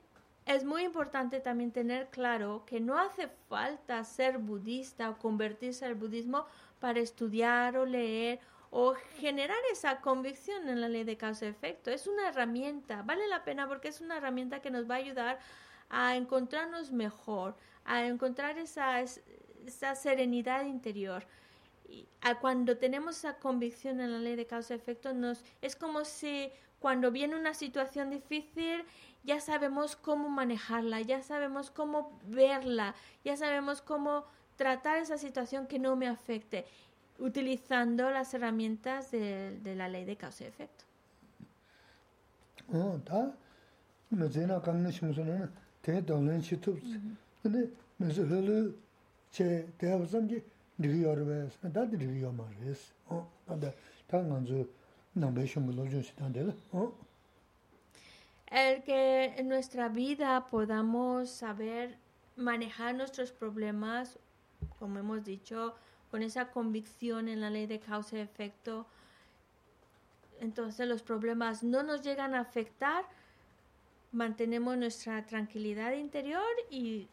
[0.46, 5.94] es muy importante también tener claro que no hace falta ser budista o convertirse al
[5.94, 6.46] budismo
[6.80, 8.40] para estudiar o leer
[8.70, 11.90] o generar esa convicción en la ley de causa-efecto.
[11.90, 15.38] Es una herramienta, vale la pena porque es una herramienta que nos va a ayudar
[15.90, 17.54] a encontrarnos mejor,
[17.84, 21.24] a encontrar esa, esa serenidad interior.
[21.88, 22.08] Y
[22.40, 27.36] cuando tenemos esa convicción en la ley de causa-efecto, nos es como si cuando viene
[27.36, 28.84] una situación difícil
[29.24, 34.24] ya sabemos cómo manejarla, ya sabemos cómo verla, ya sabemos cómo
[34.56, 36.66] tratar esa situación que no me afecte
[37.18, 40.84] utilizando las herramientas de, de la ley de causa y efecto.
[50.80, 51.56] Oh, ta me zena kamne shimsona te dolen chitup.
[51.56, 52.92] Ne me zulu che te abzangi digi yorbe da digi yomares.
[53.10, 53.74] Oh, anda
[54.06, 54.68] ta nganzu
[55.14, 56.54] nambe shimlo jun sitandela.
[56.72, 56.92] Oh.
[58.46, 61.98] El que en nuestra vida podamos saber
[62.36, 64.18] manejar nuestros problemas,
[64.78, 65.74] como hemos dicho,
[66.10, 68.86] con esa convicción en la ley de causa y efecto,
[70.40, 73.04] entonces los problemas no nos llegan a afectar,
[74.12, 77.08] mantenemos nuestra tranquilidad interior y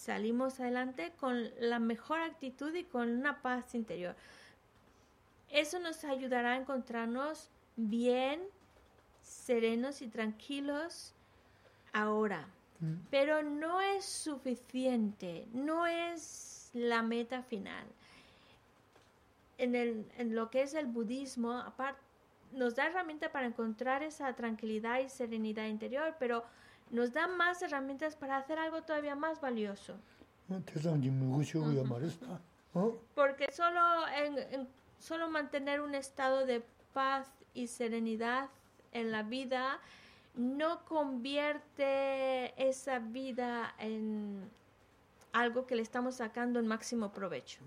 [0.00, 4.16] salimos adelante con la mejor actitud y con una paz interior.
[5.50, 8.40] Eso nos ayudará a encontrarnos bien,
[9.22, 11.12] serenos y tranquilos
[11.92, 12.48] ahora.
[12.80, 12.94] Mm.
[13.10, 17.84] Pero no es suficiente, no es la meta final.
[19.58, 22.00] En, el, en lo que es el budismo, aparte,
[22.52, 26.44] nos da herramientas para encontrar esa tranquilidad y serenidad interior, pero
[26.90, 29.94] nos da más herramientas para hacer algo todavía más valioso.
[33.14, 34.68] Porque solo, en,
[34.98, 36.62] solo mantener un estado de
[36.92, 38.48] paz y serenidad
[38.92, 39.78] en la vida
[40.34, 44.48] no convierte esa vida en,
[45.32, 47.60] algo que le estamos sacando el máximo provecho.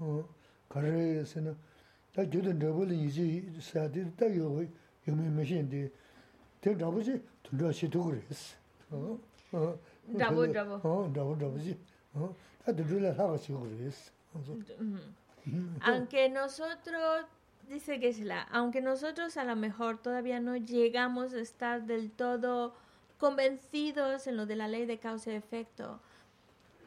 [15.82, 17.26] Aunque nosotros,
[17.70, 22.74] dice Gesla, aunque nosotros a lo mejor todavía no llegamos a estar del todo
[23.18, 26.00] convencidos en lo de la ley de causa y efecto,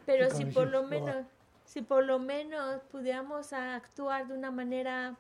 [0.04, 1.26] pero si por lo menos,
[1.64, 5.16] si por lo menos pudiéramos actuar de una manera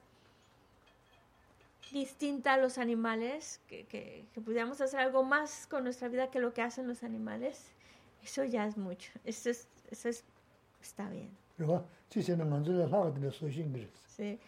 [1.92, 6.40] distinta a los animales, que, que, que, pudiéramos hacer algo más con nuestra vida que
[6.40, 7.72] lo que hacen los animales,
[8.22, 9.12] eso ya es mucho.
[9.24, 10.24] Eso es, eso es
[10.80, 11.30] está bien.
[14.08, 14.38] Sí.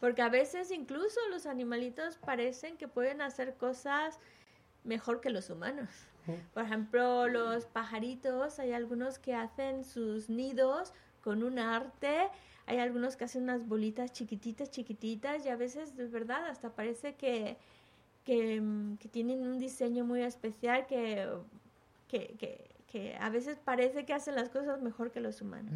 [0.00, 4.18] Porque a veces incluso los animalitos parecen que pueden hacer cosas
[4.84, 5.88] mejor que los humanos.
[6.54, 10.92] Por ejemplo, los pajaritos, hay algunos que hacen sus nidos
[11.22, 12.28] con un arte,
[12.66, 17.14] hay algunos que hacen unas bolitas chiquititas, chiquititas, y a veces, de verdad, hasta parece
[17.14, 17.56] que,
[18.24, 18.62] que,
[19.10, 21.28] tienen un diseño muy especial que,
[22.08, 25.72] que, que, a veces parece que hacen las cosas mejor que los humanos.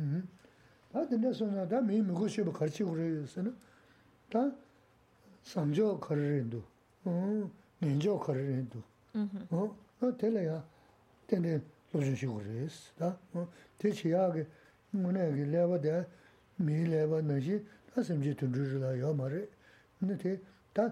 [9.12, 10.56] 다근 tēla yā,
[11.30, 11.56] tēne
[11.94, 13.12] lōshīn shīgu rīs, tā,
[13.80, 14.44] tē chī yā kī,
[14.96, 16.02] ngū nā kī lēwa dā,
[16.60, 17.60] mī lēwa nā shī,
[17.94, 19.42] tā sīm chī tūn rūshī lā yā mā rī,
[20.04, 20.36] nā tē,
[20.76, 20.90] tā,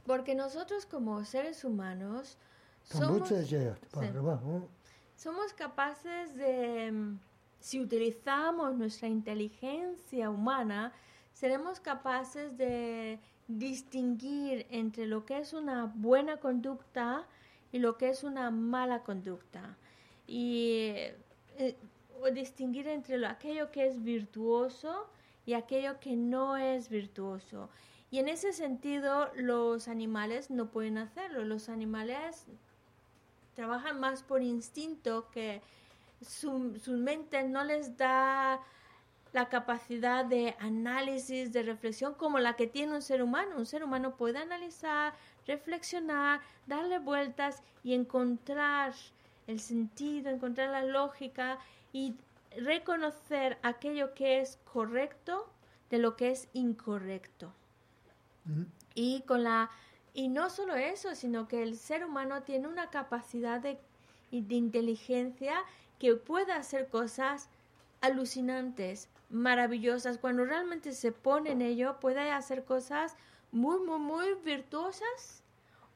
[0.05, 2.37] Porque nosotros como seres humanos
[2.83, 3.29] somos,
[5.15, 7.19] somos capaces de, mm,
[7.59, 10.93] si utilizamos nuestra inteligencia humana,
[11.33, 17.25] seremos capaces de distinguir entre lo que es una buena conducta
[17.71, 19.77] y lo que es una mala conducta.
[20.27, 20.93] Y
[21.57, 21.75] eh,
[22.21, 25.07] o distinguir entre lo, aquello que es virtuoso
[25.45, 27.69] y aquello que no es virtuoso.
[28.11, 31.43] Y en ese sentido los animales no pueden hacerlo.
[31.45, 32.45] Los animales
[33.53, 35.61] trabajan más por instinto que
[36.21, 38.59] su, mente no les da
[39.31, 43.57] la capacidad de análisis, de reflexión como la que tiene un ser humano.
[43.57, 45.13] Un ser humano puede analizar,
[45.45, 48.93] reflexionar, darle vueltas y encontrar
[49.45, 51.59] el sentido, encontrar la lógica
[51.93, 52.15] y
[52.57, 55.47] reconocer aquello que es correcto
[55.91, 57.53] de lo que es incorrecto.
[58.95, 59.69] Y con la
[60.13, 63.79] y no solo eso, sino que el ser humano tiene una capacidad de,
[64.31, 65.53] de inteligencia
[65.99, 67.49] que puede hacer cosas
[68.01, 70.17] alucinantes, maravillosas.
[70.17, 73.15] Cuando realmente se pone en ello, puede hacer cosas
[73.51, 75.43] muy, muy, muy virtuosas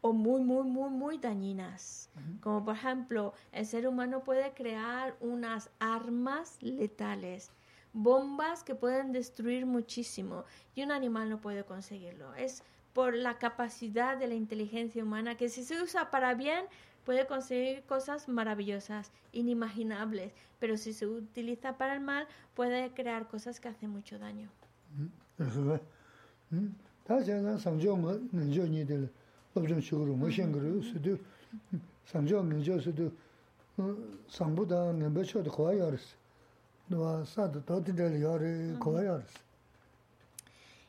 [0.01, 2.09] o muy, muy, muy, muy dañinas.
[2.41, 7.51] Como por ejemplo, el ser humano puede crear unas armas letales
[7.93, 10.43] bombas que pueden destruir muchísimo
[10.75, 12.33] y un animal no puede conseguirlo.
[12.35, 12.63] Es
[12.93, 16.65] por la capacidad de la inteligencia humana que si se usa para bien
[17.05, 23.59] puede conseguir cosas maravillosas, inimaginables, pero si se utiliza para el mal puede crear cosas
[23.59, 24.49] que hacen mucho daño.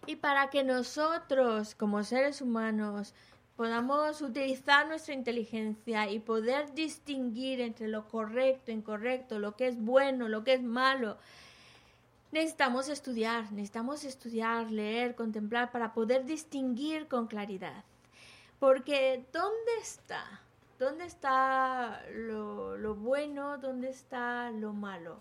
[0.07, 3.15] Y para que nosotros, como seres humanos,
[3.57, 10.29] podamos utilizar nuestra inteligencia y poder distinguir entre lo correcto, incorrecto, lo que es bueno,
[10.29, 11.17] lo que es malo,
[12.33, 17.85] necesitamos estudiar, necesitamos estudiar, leer, contemplar para poder distinguir con claridad.
[18.59, 20.41] Porque ¿dónde está?
[20.79, 23.59] ¿Dónde está lo, lo bueno?
[23.59, 25.21] ¿Dónde está lo malo?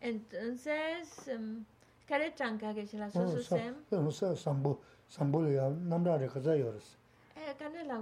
[0.00, 1.30] Entonces,
[2.06, 3.74] ¿qué tranca que se la soso sem?
[3.90, 6.96] No sé, sambo, sambo le ya namra de kaza yoras.
[7.36, 7.98] Eh, kane la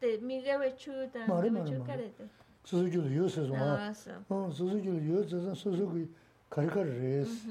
[0.00, 2.24] te mige we chu ta, mare, chu kare te.
[2.64, 3.88] Susu ju yo se so ma.
[3.88, 4.10] Ah, so.
[4.28, 6.08] Oh, susu ju yo se so susu ki
[6.50, 7.46] kare kare res.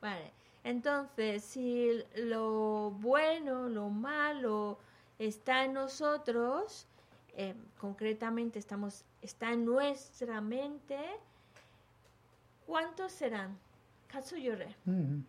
[0.00, 0.32] Vale.
[0.64, 4.78] Entonces, si lo bueno, lo malo
[5.18, 6.86] está en nosotros,
[7.36, 10.98] eh, concretamente estamos, está en nuestra mente,
[12.68, 13.58] ¿cuántos serán?
[14.08, 15.20] Katsuyore, mm.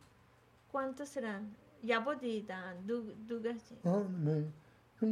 [0.71, 1.55] ¿cuántos serán?
[1.81, 3.77] Yabodita, du- dugashi.
[3.85, 4.43] Oh, me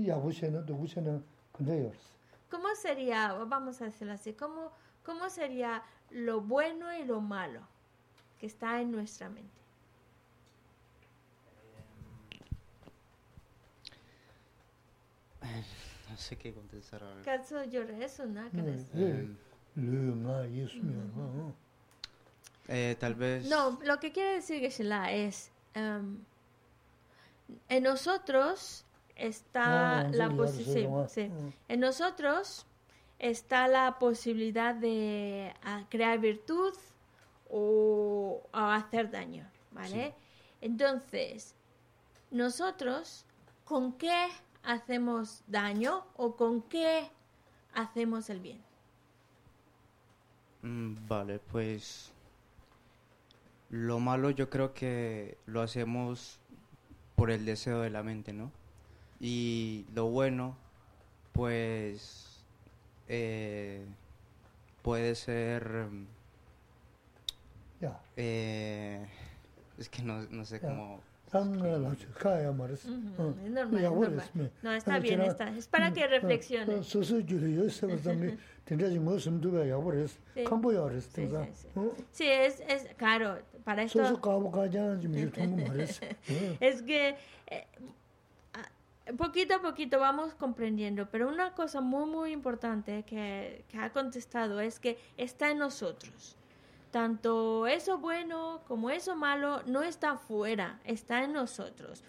[0.05, 1.21] ya bu se na, du bu se na
[1.53, 2.05] kunde yoras.
[2.51, 4.71] ¿Cómo sería, vamos a decirlo así, cómo,
[5.05, 7.61] cómo sería lo bueno y lo malo
[8.39, 9.55] que está en nuestra mente?
[16.09, 17.21] No sé qué contestar ahora.
[17.23, 18.49] Katsuyore, eso, ¿no?
[18.51, 18.93] ¿Qué es?
[18.93, 19.30] Le
[19.75, 20.95] le nga yesu mi.
[21.21, 21.53] Oh.
[22.68, 23.47] Eh, tal vez...
[23.49, 26.20] No, lo que quiere decir Geshe-la es, em,
[27.70, 28.84] en nosotros
[29.15, 31.30] está Ah, la sí, posi- ya, sí, sí, no, sí.
[31.32, 31.51] ah.
[31.70, 32.65] en nosotros
[33.20, 36.74] está la posibilidad de ah, crear virtud
[37.49, 40.13] o, o hacer daño, ¿vale?
[40.61, 41.55] Entonces,
[42.32, 43.26] nosotros,
[43.63, 44.28] ¿con qué
[44.63, 47.09] hacemos daño o con qué
[47.74, 48.61] hacemos el bien?
[50.63, 52.11] Mm, Vale, pues
[53.70, 56.39] lo malo yo creo que lo hacemos
[57.15, 58.51] por el deseo de la mente, ¿no?
[59.20, 60.55] Y lo bueno,
[61.34, 62.43] pues,
[63.07, 63.86] eh,
[64.82, 65.88] puede ser...
[68.15, 69.07] Eh,
[69.78, 71.01] es que no, no sé cómo...
[74.61, 75.49] No, está bien, está.
[75.49, 76.84] Es para que reflexione.
[82.13, 83.99] Sí, sí, es, es claro, para esto...
[86.59, 87.15] es que
[87.47, 87.67] eh,
[88.53, 88.69] ah,
[89.17, 94.80] poquito a poquito vamos comprendiendo, pero una cosa muy, muy importante que ha contestado es
[94.80, 96.38] que está en nosotros.
[96.91, 102.03] Tanto eso bueno como eso malo no está fuera, está en nosotros.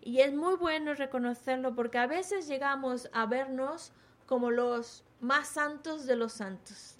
[0.00, 3.92] Y es muy bueno reconocerlo porque a veces llegamos a vernos
[4.26, 6.96] como los más santos de los santos.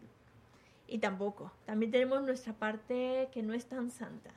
[0.88, 1.52] Y tampoco.
[1.64, 4.30] También tenemos nuestra parte que no es tan santa.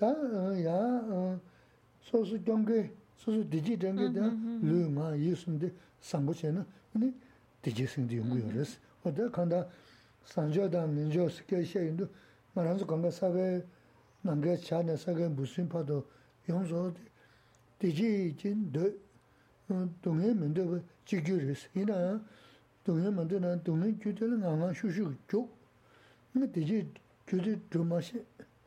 [0.00, 1.40] 다야
[2.02, 4.20] 소수 동계 소수 디지 동계다
[4.62, 7.12] 르마 이스인데 삼부체는 근데
[7.62, 8.78] 디지 생디 연구여스.
[9.04, 9.66] 어다 간다
[10.24, 12.06] 산저다 민저 스케시인도
[12.54, 13.64] 말하면서 건가 사회
[14.22, 16.06] 남게 차네 사게 무슨 파도
[16.48, 16.92] 용서
[17.78, 18.94] 디지 진데
[20.02, 22.20] 동해 면도 지규르스 이나
[22.84, 25.56] 동해 면도는 동해 규들은 아마 슈슈 쪽
[26.32, 26.92] 근데 디지
[27.26, 28.24] 규들 좀 마시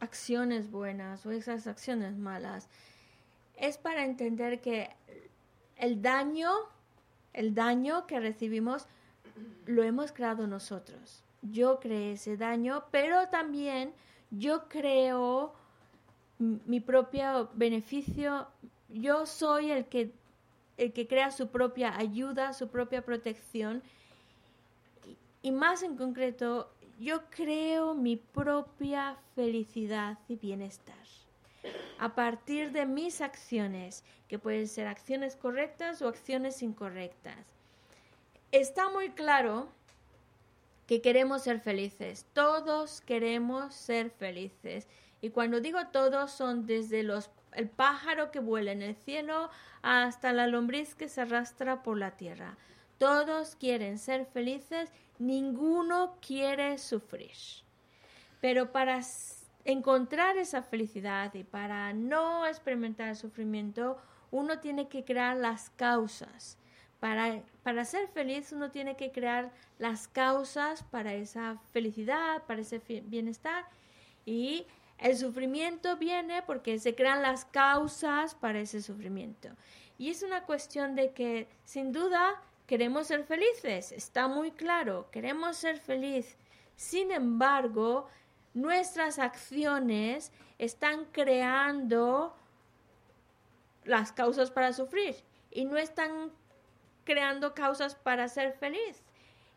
[0.00, 2.68] acciones buenas o esas acciones malas.
[3.56, 4.90] Es para entender que
[5.76, 6.50] el daño,
[7.32, 8.86] el daño que recibimos,
[9.66, 11.22] lo hemos creado nosotros.
[11.42, 13.92] Yo creé ese daño, pero también
[14.30, 15.54] yo creo
[16.38, 18.46] mi propio beneficio.
[18.88, 20.12] Yo soy el que
[20.80, 23.82] el que crea su propia ayuda, su propia protección.
[25.42, 26.70] Y más en concreto,
[27.00, 30.94] yo creo mi propia felicidad y bienestar.
[31.98, 37.58] A partir de mis acciones, que pueden ser acciones correctas o acciones incorrectas.
[38.52, 39.68] Está muy claro
[40.86, 42.26] que queremos ser felices.
[42.34, 44.86] Todos queremos ser felices.
[45.22, 49.50] Y cuando digo todos son desde los el pájaro que vuela en el cielo
[49.82, 52.56] hasta la lombriz que se arrastra por la tierra.
[53.00, 57.32] Todos quieren ser felices, ninguno quiere sufrir.
[58.42, 59.00] Pero para
[59.64, 63.96] encontrar esa felicidad y para no experimentar el sufrimiento,
[64.30, 66.58] uno tiene que crear las causas.
[67.00, 72.82] Para, para ser feliz uno tiene que crear las causas para esa felicidad, para ese
[73.06, 73.64] bienestar.
[74.26, 74.66] Y
[74.98, 79.48] el sufrimiento viene porque se crean las causas para ese sufrimiento.
[79.96, 83.90] Y es una cuestión de que, sin duda, queremos ser felices.
[83.90, 86.38] Está muy claro, queremos ser feliz.
[86.76, 88.06] Sin embargo,
[88.54, 92.32] nuestras acciones están creando
[93.82, 95.16] las causas para sufrir
[95.50, 96.30] y no están
[97.02, 99.02] creando causas para ser feliz.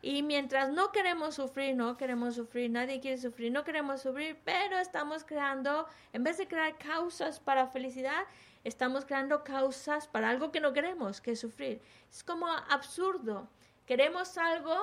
[0.02, 4.76] Y mientras no queremos sufrir, no queremos sufrir, nadie quiere sufrir, no queremos sufrir, pero
[4.78, 8.24] estamos creando, en vez de crear causas para felicidad,
[8.64, 11.80] estamos creando causas para algo que no queremos, que es sufrir.
[12.10, 13.48] Es como absurdo.
[13.86, 14.74] Queremos algo,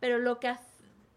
[0.00, 0.54] pero lo que,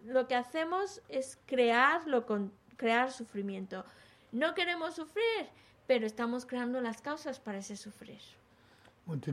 [0.06, 3.84] lo que hacemos es crearlo con crear sufrimiento.
[4.32, 5.50] No queremos sufrir,
[5.88, 8.20] pero estamos creando las causas para ese sufrir.
[9.06, 9.24] 뭐되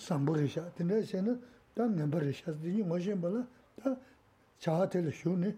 [0.00, 1.36] sāmbā rīśā, tīndē sē nā
[1.76, 3.42] tā ngāmbā rīśā, tīñi ngō shēmbā lā
[3.80, 3.94] tā
[4.60, 5.52] chā tēlā shū nī,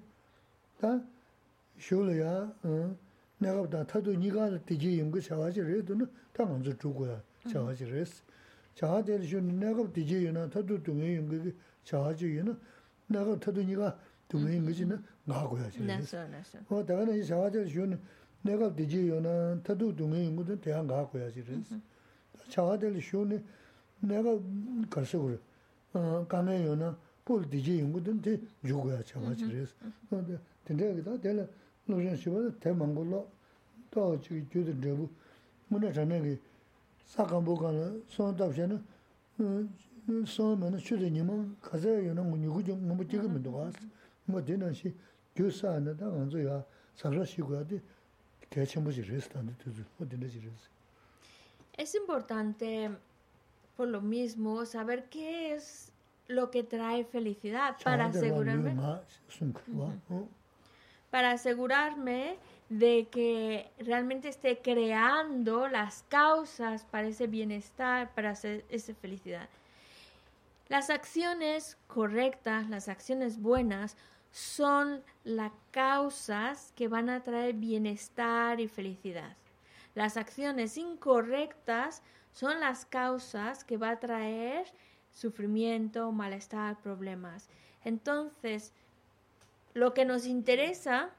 [0.80, 0.99] tā
[1.78, 2.34] shū lā yā
[3.43, 5.95] nā kāp tā tā tu nī kā lā tījī yīm kā chā wāchī rī, tu
[5.99, 8.22] nā tā ngā dzū chū gu yā chā wāchī rī sī.
[8.78, 11.55] Chā tēlā shū nī nā kāp tījī yī nā tā tu tu ngā yīm kā
[11.86, 12.57] chā wāchī yī nā,
[13.14, 13.95] nā kāp tā tu nī kā
[14.28, 16.62] tu ngā yīm kā chī nā ngā gu yā chī rī sī.
[16.70, 17.99] Wā tā kā nā yī chā tēlā shū nī
[18.47, 19.34] nā kāp tījī yī nā
[19.66, 21.76] tā tu tu ngā yīm kā tu ngā gu yā chī rī sī.
[21.76, 22.49] Mm-hmm.
[22.55, 23.43] Chā tēlā shū nī
[24.03, 24.59] 에 연구 자아지이나 내가 타도
[24.89, 25.28] 니가 동에 연구지는 나고야지.
[25.28, 25.38] Naso, naso.
[25.38, 25.38] 어 다가는 이 자아들 준 내가 디제이나 타도 동에 연구도 대한 가고야지.
[25.38, 25.38] 그래서 자아들 준 내가 가서 그래.
[25.93, 29.74] 어 가면요나 pol diji yungu dun te yugaya chawa chiris.
[30.63, 31.45] Tende kita tena
[31.86, 33.30] lojan shiwa te mangu lo,
[33.89, 35.09] to chigi gyudir drebu,
[35.70, 36.39] muna chana ki
[37.03, 38.82] sakambu kana son tabsha na,
[40.26, 43.76] son mana chudi nima kazaya yana ngu nyugu jung ngu tiga mi duwaas.
[44.30, 44.95] Nga tena shi
[45.36, 46.65] gyu saa na ta nganzu ya
[46.95, 47.82] sarra shiguya di
[48.49, 50.70] kaya chenpo chiris tanda tuzu, o tena chiris.
[51.78, 52.89] Es importante,
[53.83, 55.91] por lo mismo, saber qué es
[56.28, 58.76] lo que trae felicidad para asegurarme
[61.11, 62.37] para asegurarme
[62.68, 69.49] de que realmente esté creando las causas para ese bienestar, para esa felicidad.
[70.68, 73.97] Las acciones correctas, las acciones buenas,
[74.30, 79.37] son las causas que van a traer bienestar y felicidad.
[79.97, 82.01] Las acciones incorrectas
[82.33, 84.66] son las causas que va a traer
[85.11, 87.49] sufrimiento, malestar, problemas.
[87.85, 88.72] Entonces,
[89.74, 91.11] lo que nos interesa,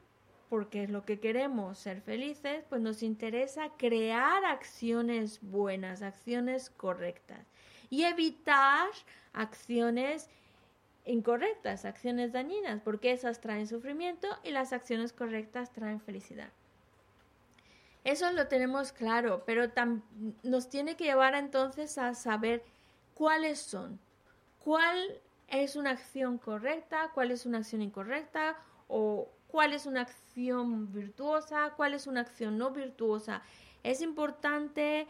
[0.48, 7.46] porque es lo que queremos, ser felices, pues nos interesa crear acciones buenas, acciones correctas
[7.90, 8.88] y evitar
[9.32, 10.28] acciones
[11.04, 16.50] incorrectas, acciones dañinas, porque esas traen sufrimiento y las acciones correctas traen felicidad.
[18.04, 19.70] Eso lo tenemos claro, pero
[20.42, 22.62] nos tiene que llevar entonces a saber
[23.14, 23.98] cuáles son,
[24.58, 28.56] cuál es una acción correcta, cuál es una acción incorrecta
[28.88, 33.42] o cuál es una acción virtuosa, cuál es una acción no virtuosa.
[33.82, 35.06] Es importante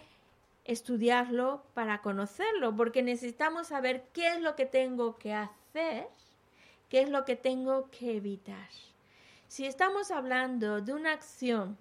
[0.65, 6.07] estudiarlo para conocerlo, porque necesitamos saber qué es lo que tengo que hacer,
[6.89, 8.69] qué es lo que tengo que evitar.
[9.49, 11.77] Si estamos hablando de una acción,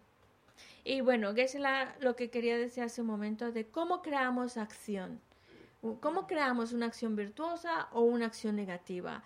[0.84, 1.58] y bueno, es
[2.00, 5.22] lo que quería decir hace un momento, de cómo creamos acción.
[6.00, 9.22] ¿Cómo creamos una acción virtuosa o una acción negativa?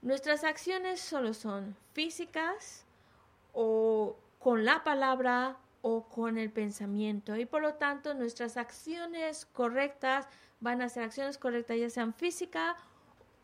[0.00, 2.86] Nuestras acciones solo son físicas
[3.52, 10.26] o con la palabra o con el pensamiento y por lo tanto nuestras acciones correctas
[10.60, 12.76] van a ser acciones correctas ya sean físicas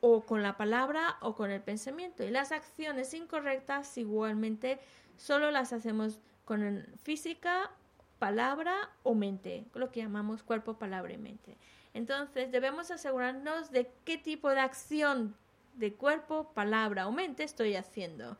[0.00, 4.78] o con la palabra o con el pensamiento y las acciones incorrectas igualmente
[5.16, 6.18] solo las hacemos
[6.48, 7.70] con física,
[8.18, 11.58] palabra o mente, lo que llamamos cuerpo, palabra y mente.
[11.92, 15.36] Entonces debemos asegurarnos de qué tipo de acción
[15.74, 18.38] de cuerpo, palabra o mente estoy haciendo.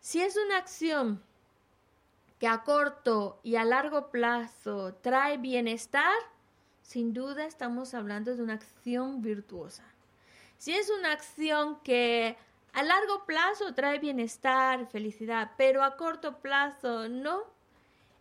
[0.00, 1.22] Si es una acción
[2.40, 6.16] que a corto y a largo plazo trae bienestar,
[6.82, 9.84] sin duda estamos hablando de una acción virtuosa.
[10.56, 12.36] Si es una acción que
[12.78, 17.42] a largo plazo trae bienestar, felicidad, pero a corto plazo no,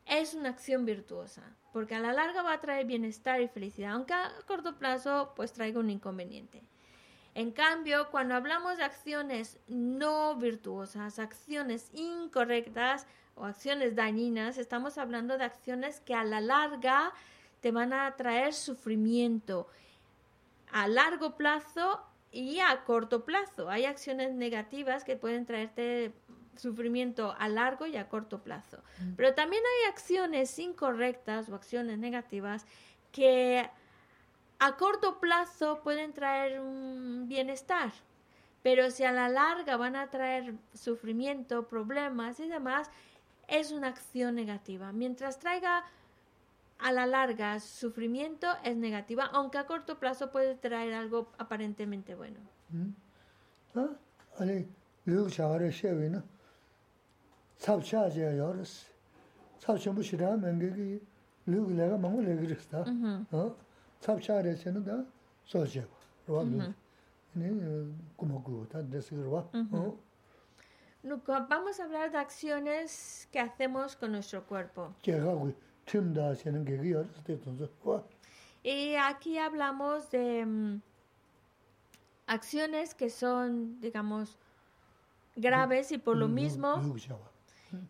[0.08, 1.43] es una acción virtuosa
[1.74, 5.53] porque a la larga va a traer bienestar y felicidad, aunque a corto plazo pues
[5.53, 6.64] traiga un inconveniente.
[7.36, 13.05] En cambio, cuando hablamos de acciones no virtuosas, acciones incorrectas
[13.36, 17.14] o acciones dañinas, estamos hablando de acciones que a la larga
[17.62, 19.68] te van a traer sufrimiento
[20.72, 22.01] a largo plazo
[22.32, 23.69] y a corto plazo.
[23.69, 26.13] Hay acciones negativas que pueden traerte
[26.55, 28.78] sufrimiento a largo y a corto plazo.
[28.99, 29.13] Mm.
[29.15, 32.65] Pero también hay acciones incorrectas o acciones negativas
[33.11, 33.69] que
[34.59, 37.91] a corto plazo pueden traer un bienestar,
[38.63, 42.89] pero si a la larga van a traer sufrimiento, problemas y demás,
[43.47, 44.91] es una acción negativa.
[44.91, 45.86] Mientras traiga
[46.80, 52.39] a la larga sufrimiento, es negativa, aunque a corto plazo puede traer algo aparentemente bueno.
[52.69, 52.89] Mm.
[53.75, 53.89] Ah,
[60.67, 62.84] ki lega mangu rista.
[63.32, 63.55] Rwa
[68.69, 69.49] ta desi rwa.
[71.49, 74.93] Vamos a hablar de acciones que hacemos con nuestro cuerpo.
[78.63, 80.81] Y aquí hablamos de um,
[82.25, 84.38] acciones que son, digamos,
[85.35, 86.81] graves y por lo mismo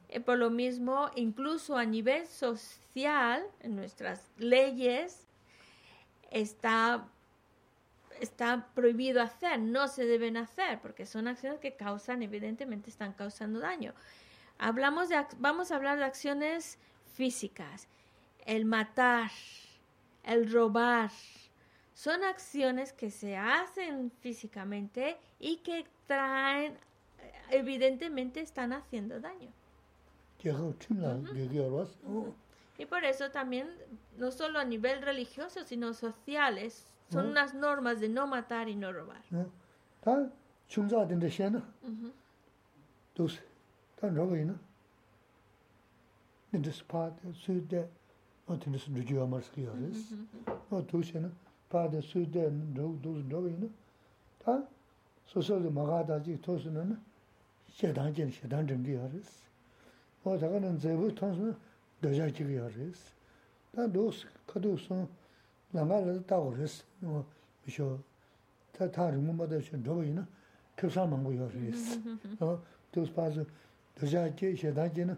[0.10, 5.28] eh, por lo mismo, incluso a nivel social, en nuestras leyes,
[6.32, 7.08] está,
[8.20, 13.60] está prohibido hacer, no se deben hacer, porque son acciones que causan, evidentemente están causando
[13.60, 13.94] daño.
[14.58, 16.80] Hablamos de, vamos a hablar de acciones
[17.18, 17.88] físicas,
[18.46, 19.32] el matar,
[20.24, 21.10] el robar,
[21.96, 26.78] son acciones que se hacen físicamente y que traen,
[27.50, 29.50] evidentemente están haciendo daño.
[32.78, 33.68] Y por eso también,
[34.18, 38.94] no solo a nivel religioso, sino sociales, son unas normas de no matar y no
[38.94, 39.24] robar.
[43.96, 44.08] 다
[46.54, 47.88] nidus paade suide,
[48.48, 49.98] o tindus rujuwa marski yoris.
[50.12, 50.76] Mm-hmm, mm-hmm.
[50.76, 51.30] oh, o tukshe na,
[51.70, 53.68] paade suide, dhog, dhog, dhog ina,
[54.40, 54.64] ta
[55.26, 56.96] sosoli magada jik tosu na na,
[57.76, 59.42] shedan jen, shedan jengi yoris.
[60.24, 61.56] O oh, taga na zebu tonsu na,
[62.02, 63.00] doja jik yoris.
[63.76, 65.08] Ta dos, kado son,
[65.74, 66.84] langa lada tago res,
[67.66, 68.00] misho,
[68.72, 70.26] ta ta rimu mada shen dhog ina,
[70.78, 72.00] kipsa mangu yoris.
[72.40, 72.60] O
[72.92, 73.46] tuks paade,
[74.00, 75.18] doja jik, shedan jik na,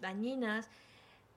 [0.00, 0.68] dañinas,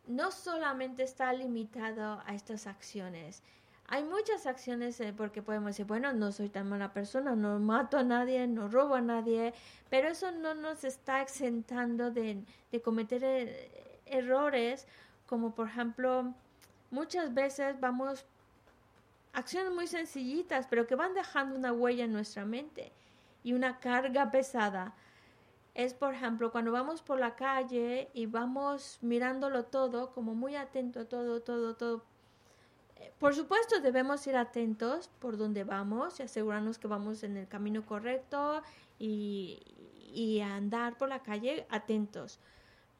[0.08, 3.44] no solamente está limitado a estas acciones.
[3.91, 7.97] hay muchas acciones eh, porque podemos decir, bueno, no soy tan mala persona, no mato
[7.97, 9.55] a nadie, no robo a nadie,
[9.89, 14.87] pero eso no nos está exentando de, de cometer eh, errores,
[15.27, 16.35] como por ejemplo,
[16.91, 18.27] muchas veces vamos,
[19.33, 22.93] acciones muy sencillitas, pero que van dejando una huella en nuestra mente
[23.43, 24.95] y una carga pesada
[25.75, 31.01] es, por ejemplo, cuando vamos por la calle y vamos mirándolo todo, como muy atento
[31.01, 32.03] a todo, todo, todo.
[33.19, 37.85] Por supuesto, debemos ir atentos por donde vamos y asegurarnos que vamos en el camino
[37.85, 38.63] correcto
[38.99, 39.61] y,
[40.13, 42.39] y andar por la calle atentos.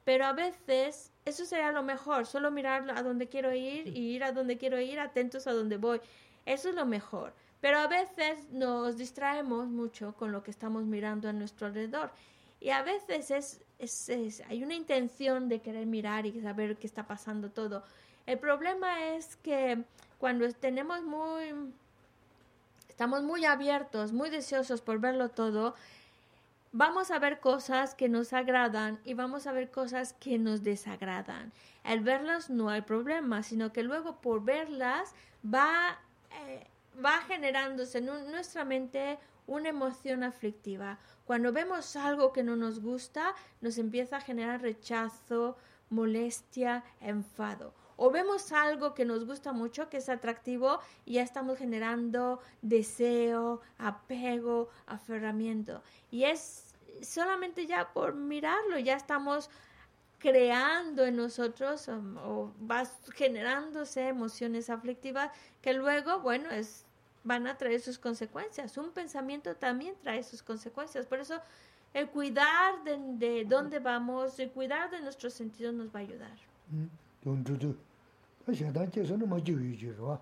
[0.03, 4.23] Pero a veces eso sería lo mejor, solo mirar a donde quiero ir y ir
[4.23, 6.01] a donde quiero ir, atentos a donde voy.
[6.45, 7.33] Eso es lo mejor.
[7.61, 12.11] Pero a veces nos distraemos mucho con lo que estamos mirando a nuestro alrededor.
[12.59, 16.87] Y a veces es, es, es- hay una intención de querer mirar y saber qué
[16.87, 17.83] está pasando todo.
[18.29, 19.83] El problema es que
[20.19, 21.73] cuando tenemos muy,
[22.87, 25.73] estamos muy abiertos, muy deseosos por verlo todo,
[26.71, 31.51] vamos a ver cosas que nos agradan y vamos a ver cosas que nos desagradan.
[31.83, 35.97] Al verlas no hay problema, sino que luego por verlas va,
[36.45, 36.67] eh,
[37.03, 39.17] va generándose en nuestra mente
[39.47, 40.99] una emoción aflictiva.
[41.25, 45.57] Cuando vemos algo que no nos gusta, nos empieza a generar rechazo,
[45.89, 47.73] molestia, enfado.
[48.01, 53.59] O vemos algo que nos gusta mucho, que es atractivo, y ya estamos generando deseo,
[53.77, 55.83] apego, aferramiento.
[56.09, 59.49] Y es solamente ya por mirarlo, ya estamos
[60.17, 62.83] creando en nosotros um, o va
[63.15, 65.31] generándose emociones aflictivas
[65.61, 66.85] que luego, bueno, es,
[67.25, 68.77] van a traer sus consecuencias.
[68.77, 71.05] Un pensamiento también trae sus consecuencias.
[71.05, 71.41] Por eso
[71.93, 76.37] el cuidar de, de dónde vamos, el cuidar de nuestros sentidos nos va a ayudar.
[77.21, 77.43] 돈
[78.55, 80.15] shēdān chēsō nā mājī wī jī rwa,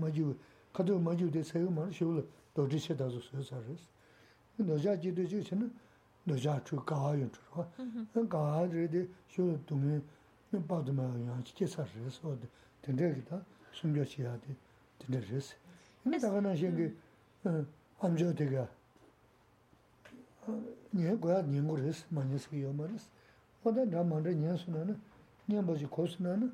[0.00, 0.34] mājī wī,
[0.74, 2.24] kato mājī wī dē sāyō mā rā shio wī
[2.56, 3.86] dōjī shēdā sō sō sā rīs.
[4.58, 5.68] Nōjā jī dō jī shē nā,
[6.28, 7.64] nōjā chū gāwā yōn chū rwa,
[8.34, 9.02] gāwā rī dē
[9.32, 9.98] shio wī dō mī
[10.68, 12.50] bā dō mā yōn chī kē sā rīs wā dē,
[12.86, 13.40] tēndē kī tā
[13.80, 14.56] sōm yō chī yā dē,
[15.02, 15.54] tēndē rīs.
[16.06, 16.90] Nā tā kā nā shē ngī,
[18.04, 18.66] ām chō dē gā,
[20.94, 23.08] nyē guyā nyē ngū rīs, mā nyē sī kī yō mā rīs,
[23.64, 24.94] wā dā rā mā rā nyē sū nā nā,
[25.48, 26.50] nyē bā jī kō sū nā nā,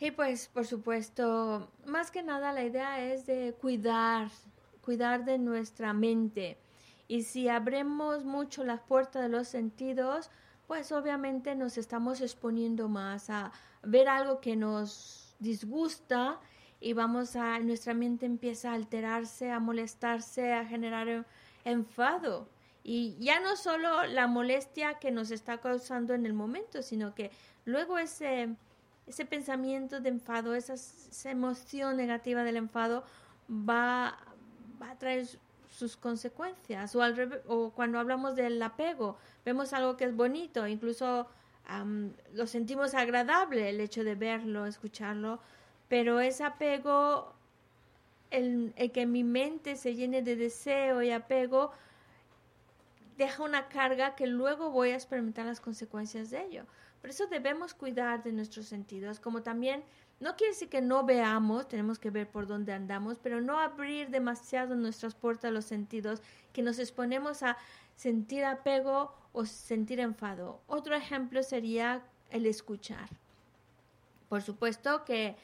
[0.00, 4.28] Y pues, por supuesto, más que nada la idea es de cuidar,
[4.82, 6.58] cuidar de nuestra mente,
[7.08, 10.30] y si abrimos mucho las puertas de los sentidos,
[10.66, 13.52] pues obviamente nos estamos exponiendo más a
[13.82, 16.40] ver algo que nos disgusta
[16.80, 21.26] y vamos a, nuestra mente empieza a alterarse, a molestarse, a generar
[21.64, 22.48] enfado.
[22.82, 27.30] Y ya no solo la molestia que nos está causando en el momento, sino que
[27.64, 28.56] luego ese
[29.06, 33.04] ese pensamiento de enfado, esa, esa emoción negativa del enfado
[33.50, 34.18] va,
[34.80, 35.28] va a traer
[35.74, 36.94] sus consecuencias.
[36.94, 41.28] O, al o cuando hablamos del apego, vemos algo que es bonito, incluso
[42.34, 45.40] lo sentimos agradable el hecho de verlo, escucharlo,
[45.88, 47.32] pero ese apego,
[48.30, 51.72] el, el que mi mente se llene de deseo y apego,
[53.16, 56.64] deja una carga que luego voy a experimentar las consecuencias de ello.
[57.00, 59.82] Por eso debemos cuidar de nuestros sentidos, como también
[60.20, 64.10] no quiere decir que no veamos, tenemos que ver por dónde andamos, pero no abrir
[64.10, 67.56] demasiado nuestras puertas a los sentidos, que nos exponemos a
[67.96, 70.60] sentir apego o sentir enfado.
[70.66, 73.08] Otro ejemplo sería el escuchar.
[74.28, 75.36] Por supuesto que,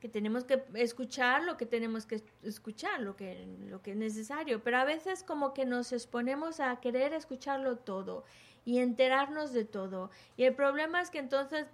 [0.00, 4.62] que, tenemos que escuchar lo que tenemos que escuchar, lo que, lo que es necesario,
[4.62, 8.24] pero a veces como que nos exponemos a querer escucharlo todo
[8.64, 10.10] y enterarnos de todo.
[10.36, 11.66] Y el problema es que entonces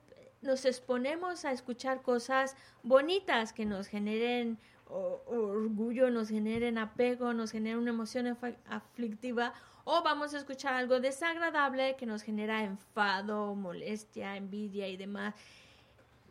[0.42, 7.78] nos exponemos a escuchar cosas bonitas que nos generen orgullo, nos generen apego, nos generen
[7.78, 8.36] una emoción
[8.68, 15.34] aflictiva, o vamos a escuchar algo desagradable que nos genera enfado, molestia, envidia y demás.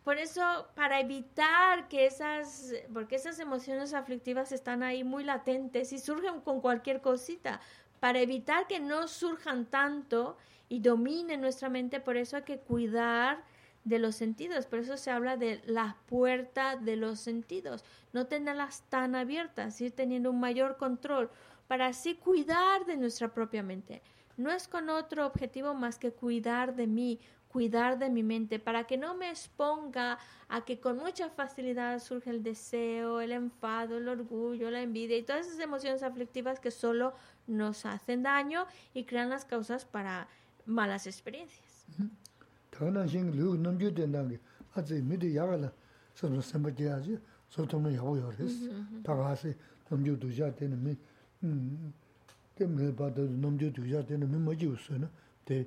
[0.04, 5.98] Por eso, para evitar que esas, porque esas emociones aflictivas están ahí muy latentes y
[5.98, 7.60] surgen con cualquier cosita,
[7.98, 10.38] para evitar que no surjan tanto
[10.68, 13.42] y dominen nuestra mente, por eso hay que cuidar
[13.84, 14.66] de los sentidos.
[14.66, 17.84] Por eso se habla de la puerta de los sentidos.
[18.12, 21.30] No tenerlas tan abiertas, ir teniendo un mayor control
[21.66, 24.02] para así cuidar de nuestra propia mente.
[24.36, 28.84] No es con otro objetivo más que cuidar de mí, cuidar de mi mente, para
[28.84, 30.18] que no me exponga
[30.48, 35.22] a que con mucha facilidad surge el deseo, el enfado, el orgullo, la envidia y
[35.22, 37.12] todas esas emociones aflictivas que solo
[37.46, 40.28] nos hacen daño y crean las causas para
[40.64, 41.86] malas experiencias.
[42.80, 44.38] kāna shīngi lūg nāmgyū tēnāngi
[44.78, 45.70] ātsi mīdi yāgā lā
[46.18, 47.18] sāmsā sāmbā jīyā jī
[47.54, 48.58] sō tōmna yāgu yā rīs
[49.06, 49.54] tā kāsī
[49.90, 50.96] nāmgyū tūjā tēnā mī
[52.58, 55.10] tē mī bātā nāmgyū tūjā tēnā mī mā jīw sū na
[55.48, 55.64] tē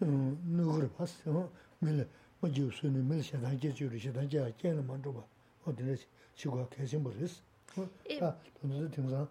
[0.00, 2.06] nūgir pās mī lā
[2.42, 4.84] mā jīw sū na mī lā shētān jē chū rī shētān jē ā jē nā
[4.88, 5.24] mā rūpa
[5.64, 7.40] o tēnā shī guā kēshīmbu rīs
[7.74, 9.28] tā tōndā tēng sāng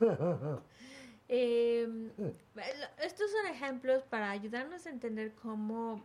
[2.98, 6.02] estos son ejemplos para ayudarnos a entender cómo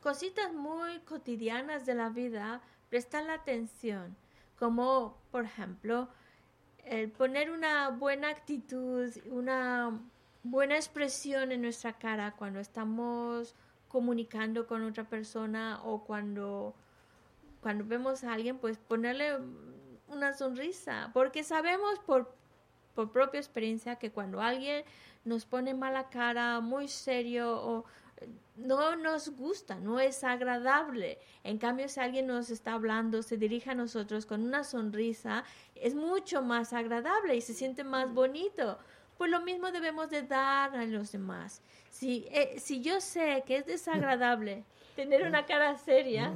[0.00, 4.14] cositas muy cotidianas de la vida prestan la atención,
[4.58, 6.08] como por ejemplo
[6.84, 10.00] el poner una buena actitud, una
[10.42, 13.54] buena expresión en nuestra cara cuando estamos
[13.88, 16.74] comunicando con otra persona o cuando,
[17.60, 19.38] cuando vemos a alguien, pues ponerle
[20.08, 22.34] una sonrisa, porque sabemos por,
[22.94, 24.84] por propia experiencia que cuando alguien
[25.24, 27.84] nos pone mala cara, muy serio o
[28.56, 31.18] no nos gusta, no es agradable.
[31.42, 35.44] En cambio, si alguien nos está hablando, se dirige a nosotros con una sonrisa,
[35.74, 38.78] es mucho más agradable y se siente más bonito
[39.22, 41.62] pues lo mismo debemos de dar a los demás.
[41.90, 44.64] Si, eh, si yo sé que es desagradable
[44.96, 46.32] tener una cara seria,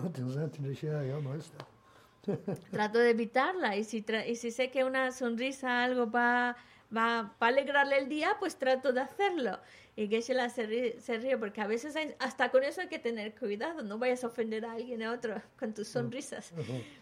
[2.70, 3.74] trato de evitarla.
[3.74, 6.56] Y si, y si sé que una sonrisa, algo va,
[6.96, 9.58] va, va a alegrarle el día, pues trato de hacerlo.
[9.98, 13.96] Y Geshe-la se ríe, porque a veces hasta con eso hay que tener cuidado, no
[13.96, 16.52] vayas a ofender a alguien a otro con tus sonrisas.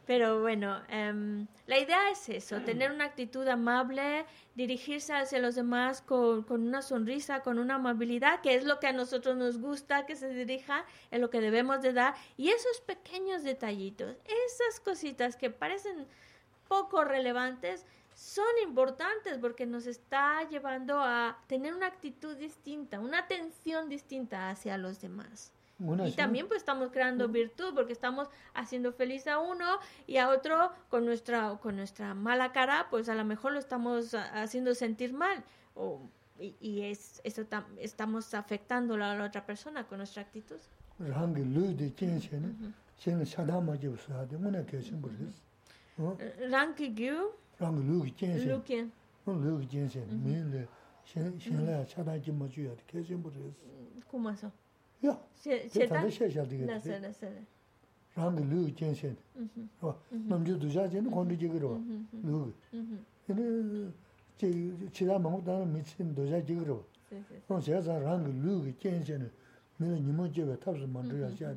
[0.06, 4.24] Pero bueno, em, la idea es eso, tener una actitud amable,
[4.54, 8.86] dirigirse hacia los demás con, con, una sonrisa, con una amabilidad, que es lo que
[8.86, 12.14] a nosotros nos gusta que se dirija, es lo que debemos de dar.
[12.36, 16.06] Y esos pequeños detallitos, esas cositas que parecen
[16.68, 23.88] poco relevantes, son importantes porque nos está llevando a tener una actitud distinta, una atención
[23.88, 25.52] distinta hacia los demás.
[26.06, 30.70] y también pues estamos creando virtud porque estamos haciendo feliz a uno y a otro
[30.88, 35.42] con nuestra con nuestra mala cara pues a lo mejor lo estamos haciendo sentir mal
[35.74, 36.00] o,
[36.38, 37.44] y, es eso
[37.78, 40.58] estamos afectando a la otra persona con nuestra actitud.
[47.60, 48.48] rāng lū kī jēnsē.
[48.50, 48.90] Lū kēn.
[49.26, 50.20] Lū kī jēnsē, mm-hmm.
[50.24, 50.62] mī lē,
[51.10, 53.56] xēn lē chātā jī mā chūyā, kē xēn bū rēs.
[53.68, 54.50] Mm, Kū mā sō?
[55.04, 55.14] Yā,
[55.44, 56.66] tē tāndā xē xā tī kē.
[56.70, 57.42] Nā sē, nā sē, nā.
[58.16, 59.64] Rāng lū kī jēnsē, mm-hmm.
[59.82, 60.26] rō, mm-hmm.
[60.32, 61.72] nām chū dūshā jēn, kōndu jī kī rō,
[62.26, 62.38] lū
[63.28, 63.34] kī.
[63.34, 63.34] Yā,
[64.98, 66.78] chītā mā ngū tā rā mī tsīn dūshā jī kī rō.
[67.48, 69.16] Rō xē sā rāng lū kī jēnsē,
[69.78, 71.54] mī lē nī mā jī wē tāp sū mā rū yā xē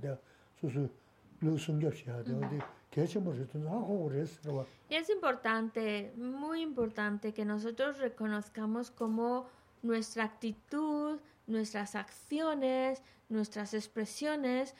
[4.96, 9.48] es importante, muy importante, que nosotros reconozcamos cómo
[9.84, 14.74] nuestra actitud, nuestras acciones, nuestras expresiones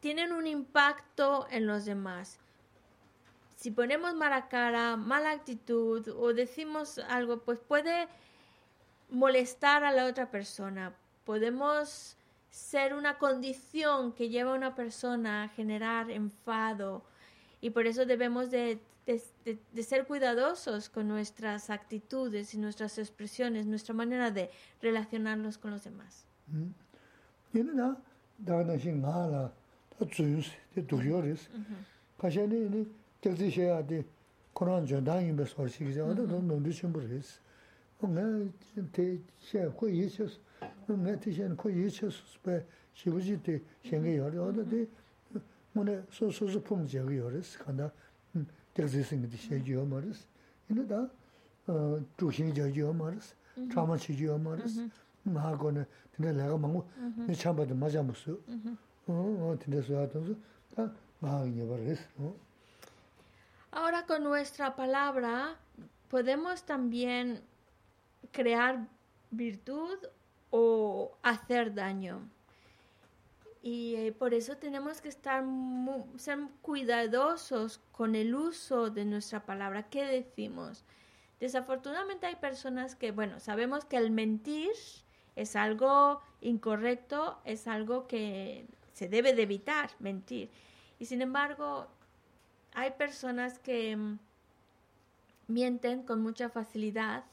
[0.00, 2.38] tienen un impacto en los demás.
[3.56, 8.06] Si ponemos mala cara, mala actitud o decimos algo, pues puede
[9.10, 10.94] molestar a la otra persona.
[11.24, 12.17] Podemos
[12.50, 17.02] ser una condición que lleva a una persona a generar enfado.
[17.60, 18.80] Y por eso debemos de,
[19.82, 24.50] ser cuidadosos con nuestras actitudes y nuestras expresiones, nuestra manera de
[24.80, 26.24] relacionarnos con los demás.
[27.52, 27.96] Nā,
[40.88, 41.44] bē tī tī
[42.44, 42.54] bē,
[46.10, 46.26] sō
[46.68, 46.82] pōng
[47.62, 47.86] kāndā,
[48.74, 48.88] tī yō
[54.34, 54.90] yō
[55.28, 55.84] mā kō nē,
[56.14, 56.82] tī nē lē gā māngu,
[57.26, 58.36] nē chāmbā tī mā chā mū sū.
[59.08, 60.36] Tī nē sū yā tō sū,
[60.74, 60.86] tā
[61.22, 62.32] ngā gā ngā bā rī sī.
[63.70, 65.56] Ahora con nuestra palabra
[66.08, 67.40] podemos también
[68.32, 68.86] crear
[69.30, 70.08] virtud
[70.50, 72.28] o hacer daño.
[73.62, 75.44] Y eh, por eso tenemos que estar
[76.16, 79.90] ser cuidadosos con el uso de nuestra palabra.
[79.90, 80.84] ¿Qué decimos?
[81.40, 84.72] Desafortunadamente hay personas que, bueno, sabemos que el mentir
[85.36, 90.50] es algo incorrecto, es algo que se debe de evitar, mentir.
[90.98, 91.86] Y sin embargo,
[92.74, 94.18] hay personas que mm,
[95.46, 97.24] mienten con mucha facilidad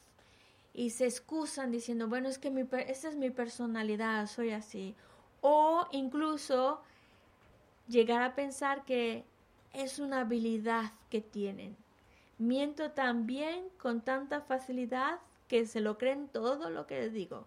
[0.76, 4.93] y se excusan diciendo, bueno, es que mi, esa es mi personalidad, soy así.
[5.41, 6.81] O incluso
[7.88, 9.23] llegar a pensar que
[9.73, 11.77] es una habilidad que tienen.
[12.38, 17.45] Miento también con tanta facilidad que se lo creen todo lo que les digo.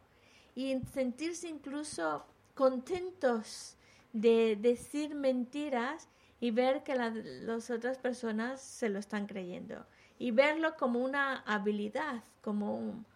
[0.54, 2.24] Y sentirse incluso
[2.54, 3.76] contentos
[4.14, 6.08] de decir mentiras
[6.40, 9.84] y ver que la- las otras personas se lo están creyendo.
[10.18, 13.06] Y verlo como una habilidad, como, un-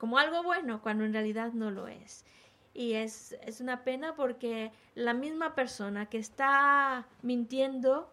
[0.00, 2.24] como algo bueno, cuando en realidad no lo es.
[2.72, 8.10] Y es, es una pena porque la misma persona que está mintiendo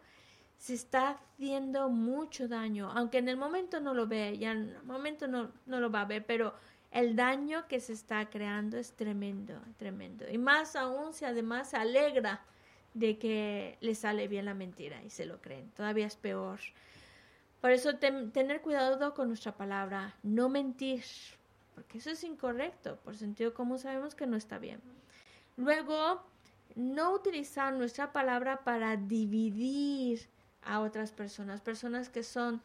[0.58, 4.84] se está haciendo mucho daño, aunque en el momento no lo ve, ya en el
[4.84, 6.54] momento no, no lo va a ver, pero
[6.92, 10.26] el daño que se está creando es tremendo, tremendo.
[10.30, 12.42] Y más aún si además se alegra
[12.96, 16.60] de que le sale bien la mentira y se lo creen, todavía es peor.
[17.62, 21.04] Por eso tener cuidado con nuestra palabra, no mentir,
[21.78, 24.82] porque eso es incorrecto, por sentido común sabemos que no está bien.
[25.58, 26.24] Luego,
[26.76, 30.28] no utilizar nuestra palabra para dividir
[30.64, 32.64] a otras personas, personas que son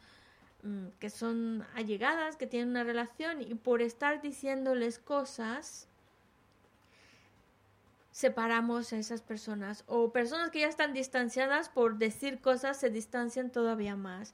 [0.63, 5.87] mm, que son allegadas, que tienen una relación y por estar diciéndoles cosas
[8.11, 13.51] separamos a esas personas o personas que ya están distanciadas por decir cosas se distancian
[13.51, 14.33] todavía más.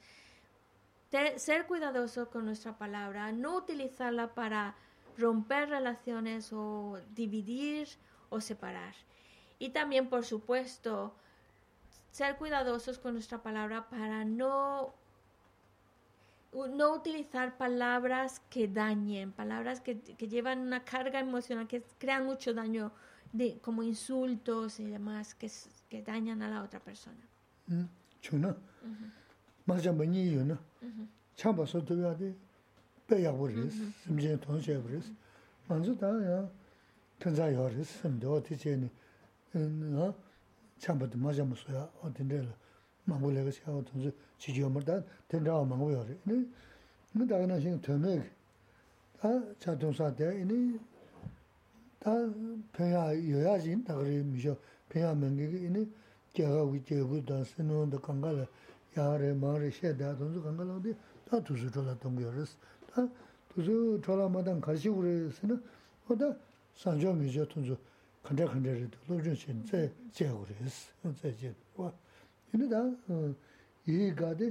[1.10, 4.74] Te- ser cuidadoso con nuestra palabra, no utilizarla para
[5.18, 7.88] romper relaciones o dividir
[8.28, 8.94] o separar.
[9.58, 11.14] Y también, por supuesto,
[12.10, 14.94] ser cuidadosos con nuestra palabra para no,
[16.52, 22.54] no utilizar palabras que dañen, palabras que, que llevan una carga emocional, que crean mucho
[22.54, 22.92] daño,
[23.32, 25.50] de, como insultos y demás, que,
[25.88, 27.20] que dañan a la otra persona.
[27.68, 27.86] Mā
[28.22, 29.19] chā
[29.64, 30.56] 맞아 많이 이유는?
[31.36, 32.34] 참 봐서 돼야 돼.
[33.06, 33.90] 빼야 버리스.
[34.04, 35.12] 심지어 돈셔 버리스.
[35.68, 36.48] 먼저 다야?
[37.20, 38.90] tenza yore simde oti cheni
[39.52, 40.14] nga
[40.78, 42.54] chambadu majamu suya oti nrela
[43.04, 46.48] mangu lega siya oti nzu chichi yomar da tenza wa mangu yore ini
[47.12, 48.30] nga daga na shingi tume ki
[49.20, 50.80] ta cha tungsa de ini
[51.98, 52.10] ta
[52.72, 54.56] penya yoya zin dagari misho
[54.88, 55.92] penya mengi ini
[56.32, 58.48] gyaga wiki yagu dan sinu da kanga la
[58.95, 60.15] sā tē, nī, tā pēngā yōyā jīn, tā gārī mī shō, pēngā mēngi kī, nī,
[60.15, 60.25] kia gā wī kia gu tā, sī nō tā kāngā lā, yā rē, mā rē,
[60.25, 60.91] shē tā, tōng sū kāngā lā dī,
[61.27, 62.55] tā tū sū chō lā tōng yō rē sī.
[62.89, 62.99] Tā
[63.51, 65.55] tū sū chō lā mā tāng kā shī gu rē sī nā,
[66.07, 66.27] o tā
[66.75, 67.75] sāng chō mī chō tōng sū
[68.25, 69.79] kāntā kāntā rē tō, lō chō shēn, tsē,
[70.13, 71.91] tsē gu rē sī, tsē chē, wā.
[72.53, 72.81] Yī nā tā,
[73.85, 74.47] yī gā dī,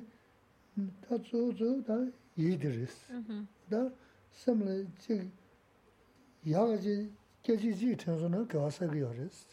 [1.09, 1.97] tā tsū tsū tā
[2.37, 3.45] yī dī rē sī.
[3.71, 3.91] 다
[4.33, 5.31] 섬을 지
[6.47, 7.11] 야가지
[7.43, 9.47] 계지지 천선은 교사가 요르스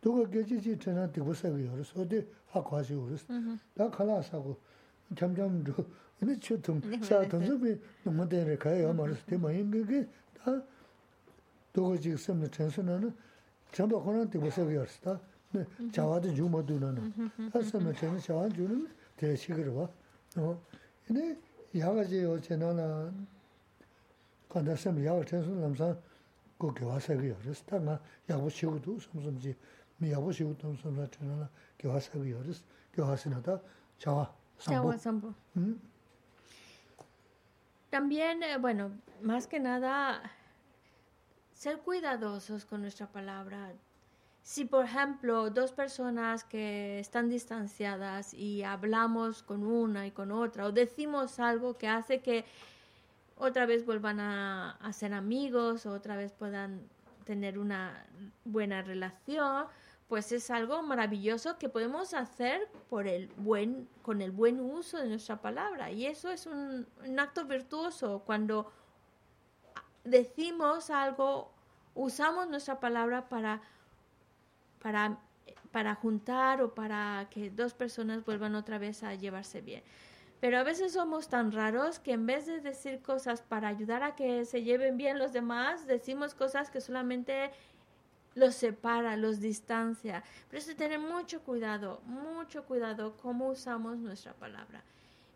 [0.00, 3.26] 누가 계지지 천선 되고서가 요르스 어디 학과시 요르스
[3.74, 4.56] 다 칼라사고
[5.16, 5.72] 점점 저
[6.20, 10.06] 근데 저tum 사 던접이 너무 되네 가요 말스 때문에 이게
[10.36, 10.62] 다
[11.72, 13.12] 누가 지금 섬을 천선은
[13.72, 15.18] 전부 그런 되고서가 요르스 다
[15.52, 19.88] 네, 자와도 주모도는 다 섬을 천선 자와 주는 대식으로 봐.
[20.36, 20.60] 어.
[21.06, 21.38] 근데
[21.76, 23.12] 야가지 어제나
[24.48, 25.98] 간다 섬 야가 천선 남산
[26.58, 28.00] 그 교화사가 요르스 다가
[28.30, 29.54] 야부 시고도 섬섬지
[29.98, 31.48] 미 야부 시고도 섬섬 천나
[31.78, 32.62] 교화사가 요르스
[32.92, 33.60] 교화스나다
[33.98, 35.34] 자와 Chagua 삼보 Sampo.
[35.56, 35.80] 음
[37.90, 38.90] También, eh, bueno,
[39.22, 40.20] más que nada,
[41.52, 43.72] ser cuidadosos con nuestra palabra.
[44.42, 50.66] Si, por ejemplo, dos personas que están distanciadas y hablamos con una y con otra,
[50.66, 52.44] o decimos algo que hace que
[53.36, 56.88] otra vez vuelvan a, a ser amigos, o otra vez puedan
[57.24, 58.04] tener una
[58.44, 59.66] buena relación,
[60.09, 65.07] pues es algo maravilloso que podemos hacer por el buen, con el buen uso de
[65.07, 65.91] nuestra palabra.
[65.91, 66.87] Y eso es un,
[67.19, 68.71] acto virtuoso cuando
[70.03, 71.51] decimos algo,
[71.93, 73.61] usamos nuestra palabra para,
[74.81, 75.19] para,
[75.71, 79.83] para juntar o para que dos personas vuelvan otra vez a llevarse bien.
[80.39, 84.15] Pero a veces somos tan raros que en vez de decir cosas para ayudar a
[84.15, 87.51] que se lleven bien los demás, decimos cosas que solamente
[88.39, 90.23] los separa, los distancia.
[90.49, 94.83] Por eso tener mucho cuidado, mucho cuidado cómo usamos nuestra palabra.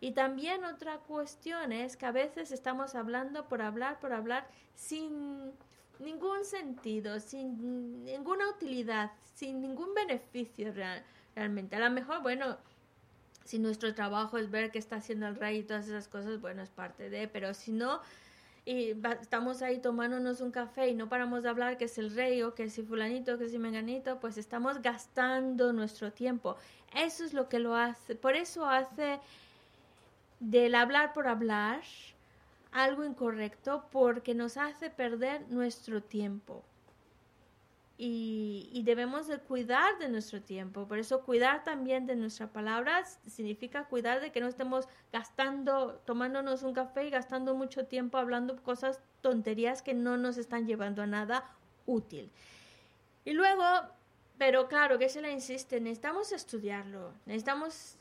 [0.00, 5.52] Y también otra cuestión es que a veces estamos hablando por hablar, por hablar, sin
[5.98, 10.74] ningún sentido, sin ninguna utilidad, sin ningún beneficio
[11.34, 11.76] realmente.
[11.76, 12.58] A lo mejor, bueno,
[13.44, 16.62] si nuestro trabajo es ver qué está haciendo el rey y todas esas cosas, bueno,
[16.62, 18.00] es parte de, pero si no,
[18.66, 22.42] y estamos ahí tomándonos un café y no paramos de hablar que es el rey
[22.42, 26.56] o que es el fulanito, que es el menganito, pues estamos gastando nuestro tiempo.
[26.94, 29.20] Eso es lo que lo hace, por eso hace
[30.40, 31.82] del hablar por hablar
[32.72, 36.64] algo incorrecto porque nos hace perder nuestro tiempo
[37.96, 40.86] y, debemos de cuidar de nuestro tiempo.
[40.86, 46.64] Por eso cuidar también de nuestras palabras significa cuidar de que no estemos gastando, tomándonos
[46.64, 51.06] un café y gastando mucho tiempo hablando cosas, tonterías que no nos están llevando a
[51.06, 51.44] nada
[51.86, 52.30] útil.
[53.24, 53.64] Y luego,
[54.38, 57.96] pero claro, que se le insiste, necesitamos estudiarlo, necesitamos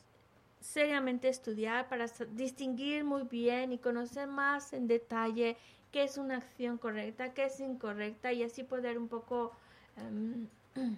[0.60, 5.58] seriamente estudiar para distinguir muy bien y conocer más en detalle
[5.92, 9.52] qué es una acción correcta, qué es incorrecta y así poder un poco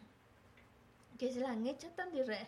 [1.17, 2.47] que se la han hecho tan de re.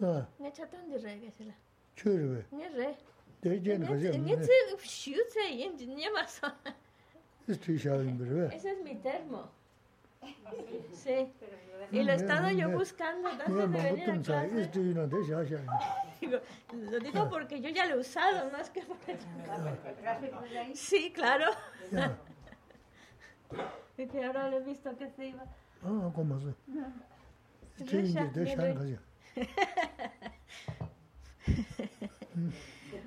[0.00, 0.26] Ah.
[0.38, 1.54] Han hecho tan de re que se la.
[1.96, 2.46] Churbe.
[2.50, 2.96] Ni re.
[3.42, 4.18] De yen que se.
[4.18, 4.52] Ni se
[4.82, 6.40] shute yin ni más.
[7.48, 9.50] Es tu Ese es mi termo.
[10.92, 11.32] Sí.
[11.90, 14.70] Y lo he estado yo buscando antes de venir a clase.
[16.20, 16.38] Digo,
[16.72, 19.18] lo digo porque yo ya lo he usado, más que porque...
[20.74, 21.46] Sí, claro.
[24.08, 25.44] Que ahora le he visto que se iba.
[25.84, 26.54] Ah, ¿cómo se?
[27.76, 28.98] Sí, de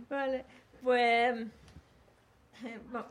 [0.09, 0.45] Vale,
[0.81, 1.47] pues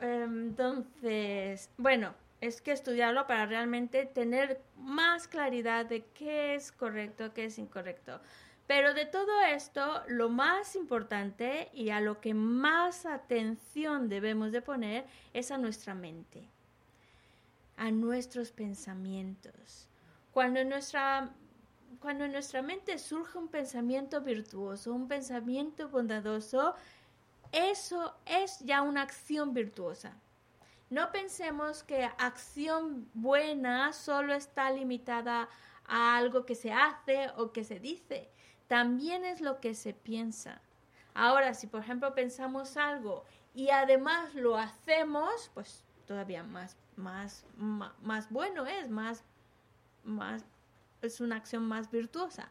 [0.01, 7.47] entonces, bueno, es que estudiarlo para realmente tener más claridad de qué es correcto, qué
[7.47, 8.21] es incorrecto.
[8.67, 14.63] Pero de todo esto, lo más importante y a lo que más atención debemos de
[14.63, 16.49] poner es a nuestra mente
[17.77, 19.89] a nuestros pensamientos.
[20.33, 21.31] Cuando en nuestra,
[22.01, 26.75] cuando en nuestra mente surge un pensamiento virtuoso, un pensamiento bondadoso,
[27.53, 30.17] eso es ya una acción virtuosa.
[30.91, 35.49] No pensemos que acción buena solo está limitada
[35.87, 38.31] a algo que se hace o que se dice.
[38.69, 40.61] También es lo que se piensa.
[41.15, 43.25] Ahora, si por ejemplo pensamos algo
[43.55, 49.23] y además lo hacemos, pues todavía más más, más, bueno es, más,
[50.05, 50.45] más,
[51.03, 52.49] es una acción más virtuosa.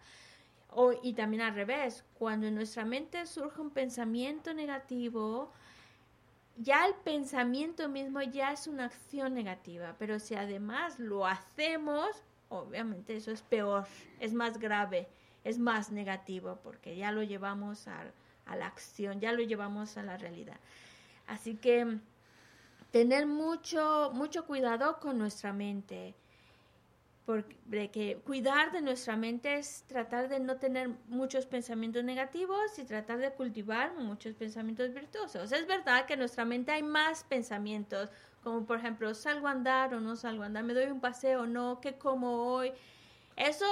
[0.70, 5.52] O, y también al revés, cuando en nuestra mente surge un pensamiento negativo,
[6.58, 12.10] ya el pensamiento mismo ya es una acción negativa, pero si además lo hacemos,
[12.50, 13.86] obviamente eso es peor,
[14.20, 15.08] es más grave,
[15.44, 18.06] es más negativo, porque ya lo llevamos a,
[18.46, 20.58] a la acción, ya lo llevamos a la realidad.
[21.28, 22.00] Así que
[22.94, 26.14] tener mucho, mucho cuidado con nuestra mente.
[27.26, 33.18] Porque cuidar de nuestra mente es tratar de no tener muchos pensamientos negativos y tratar
[33.18, 35.52] de cultivar muchos pensamientos virtuosos.
[35.52, 38.12] Es verdad que en nuestra mente hay más pensamientos,
[38.44, 41.44] como por ejemplo, salgo a andar o no salgo a andar, me doy un paseo
[41.44, 42.74] o no, qué como hoy.
[43.36, 43.66] Eso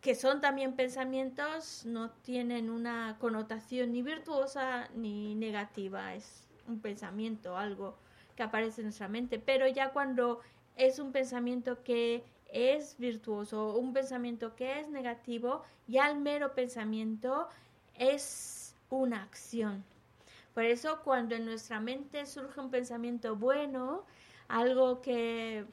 [0.00, 7.56] que son también pensamientos no tienen una connotación ni virtuosa ni negativa, es un pensamiento,
[7.56, 7.96] algo
[8.34, 10.40] que aparece en nuestra mente, pero ya cuando
[10.76, 17.48] es un pensamiento que es virtuoso, un pensamiento que es negativo, ya el mero pensamiento
[17.94, 19.84] es una acción.
[20.54, 24.04] Por eso cuando en nuestra mente surge un pensamiento bueno,
[24.48, 25.64] algo que,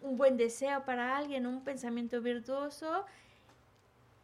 [0.00, 3.06] un buen deseo para alguien, un pensamiento virtuoso,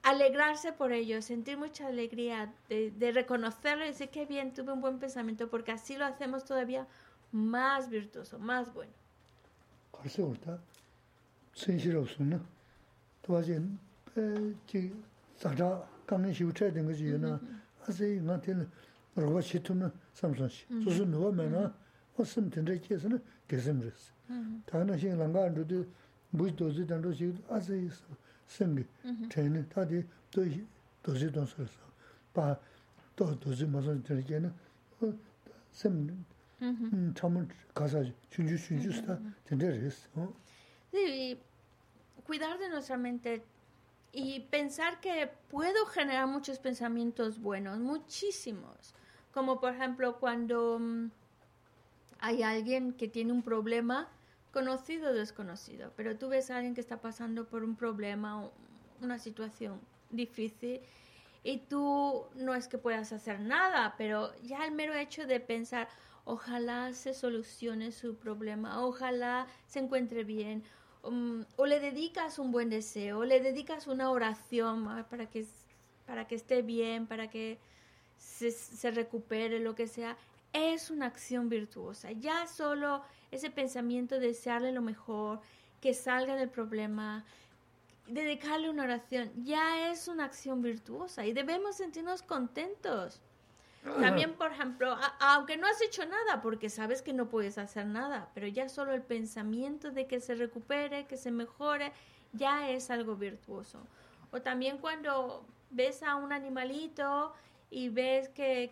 [0.02, 4.80] alegrarse por ello, sentir mucha alegría de, de reconocerlo y decir que bien, tuve un
[4.80, 6.86] buen pensamiento, porque así lo hacemos todavía
[7.32, 8.93] más virtuoso, más bueno.
[9.93, 10.59] 벌써 그렇다.
[11.55, 12.40] 진실 없으나
[13.23, 13.61] 도와지
[14.66, 14.94] 지
[15.36, 17.40] 자자 강의 시우쳐야 된 거지 유나
[17.86, 18.69] 아세 나한테는
[19.15, 21.70] 로봇 시트면 삼성시 무슨 누워면은
[22.16, 24.12] 무슨 된데 계서는 계심르스
[24.65, 25.85] 다른 시행 난가 안도
[26.31, 27.89] 무지도지 단도 시 아세
[28.47, 28.85] 생기
[29.31, 30.44] 전에 다디 또
[31.02, 31.78] 도지 돈설서
[32.32, 32.59] 바
[33.16, 34.52] 도도지 무슨 되게는
[35.73, 36.24] 샘
[40.93, 41.41] Sí,
[42.24, 43.43] cuidar de nuestra mente
[44.12, 48.95] y pensar que puedo generar muchos pensamientos buenos, muchísimos.
[49.32, 51.11] Como por ejemplo cuando mm,
[52.19, 54.09] hay alguien que tiene un problema,
[54.53, 58.51] conocido o desconocido, pero tú ves a alguien que está pasando por un problema,
[59.01, 59.81] una situación
[60.11, 60.81] difícil,
[61.43, 65.89] y tú no es que puedas hacer nada, pero ya el mero hecho de pensar,
[66.31, 70.62] ojalá se solucione su problema, ojalá se encuentre bien,
[71.02, 75.44] um, o le dedicas un buen deseo, o le dedicas una oración para que,
[76.07, 77.59] para que esté bien, para que
[78.16, 80.16] se, se recupere, lo que sea,
[80.52, 82.12] es una acción virtuosa.
[82.12, 85.40] Ya solo ese pensamiento de desearle lo mejor,
[85.81, 87.24] que salga del problema,
[88.07, 93.20] dedicarle una oración, ya es una acción virtuosa y debemos sentirnos contentos.
[93.82, 98.28] También, por ejemplo, aunque no has hecho nada, porque sabes que no puedes hacer nada,
[98.35, 101.93] pero ya solo el pensamiento de que se recupere, que se mejore,
[102.32, 103.81] ya es algo virtuoso.
[104.32, 107.32] O también cuando ves a un animalito
[107.70, 108.70] y ves que,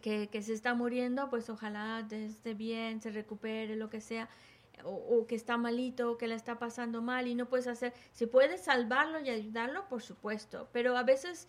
[0.00, 4.28] que, que, se está muriendo, pues ojalá esté bien, se recupere, lo que sea,
[4.82, 8.62] o, que está malito, que le está pasando mal y no puedes hacer, si puedes
[8.62, 11.46] salvarlo y ayudarlo, por supuesto, pero a veces,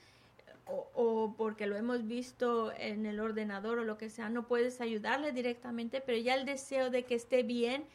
[0.67, 4.81] o, o, porque lo hemos visto en el ordenador o lo que sea, no puedes
[4.81, 7.85] ayudarle directamente, pero ya el deseo de que esté bien,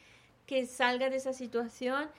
[0.45, 2.09] que salga de esa situación,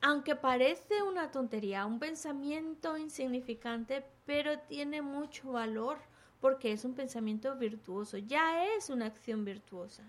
[0.00, 5.98] aunque parece una tontería, un pensamiento insignificante, pero tiene mucho valor
[6.40, 10.02] porque es un pensamiento virtuoso, ya es una acción virtuosa.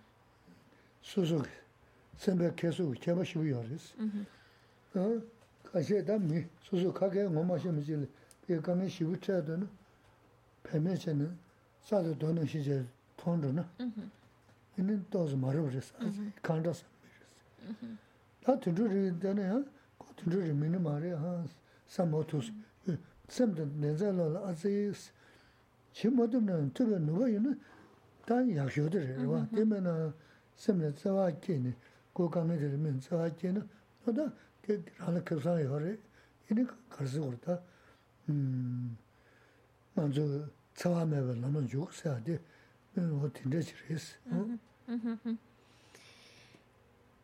[8.47, 9.67] 그 가면 시부쳐야 되는
[10.63, 11.37] 배면에는
[11.81, 12.85] 사도 돈은 시제
[13.17, 13.67] 통도나?
[14.77, 15.93] 이는 또서 말을 그랬어.
[16.41, 16.85] 간다서
[17.63, 17.87] 그랬어.
[18.43, 19.63] 다 들으리 되네 하
[20.17, 21.45] 들으리 미는 말이 하
[21.87, 22.51] 삼모토스
[23.27, 24.91] 샘도 내절로 아지
[25.93, 27.59] 지모도는 특별 누가 있는
[28.25, 29.47] 단 약효들 와.
[29.49, 30.13] 되면은
[30.55, 31.73] 샘네 자와끼니
[32.13, 33.67] 고강에 들으면 자와끼는
[34.05, 34.31] 너다
[34.61, 35.97] 그 하나 급상이 허리
[36.51, 37.61] 이니 가르스 그렇다.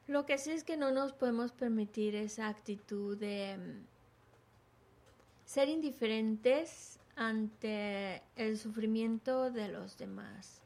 [0.07, 3.57] Lo que sí es que no nos podemos permitir esa actitud de
[5.45, 10.61] ser indiferentes ante el sufrimiento de los demás.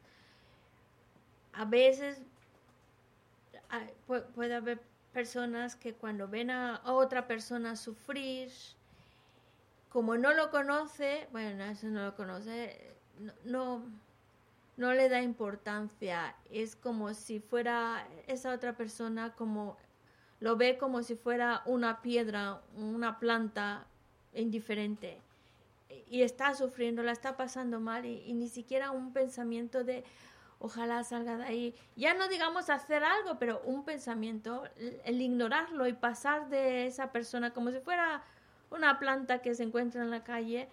[1.53, 2.21] A veces
[4.07, 4.81] puede haber
[5.13, 8.51] personas que cuando ven a otra persona sufrir,
[9.95, 12.97] como no lo conoce, bueno, eso no lo conoce,
[13.45, 13.81] no,
[14.75, 16.35] no, le da importancia.
[16.51, 19.77] Es como si fuera esa otra persona como
[20.41, 23.87] lo ve como si fuera una piedra, una planta
[24.33, 25.21] indiferente
[26.09, 30.03] y está sufriendo, la está pasando mal y, ni siquiera un pensamiento de
[30.59, 31.75] ojalá salga de ahí.
[31.95, 34.65] Ya no digamos hacer algo, pero un pensamiento,
[35.05, 38.25] el ignorarlo y pasar de esa persona como si fuera
[38.71, 40.67] una planta que se encuentra en la calle,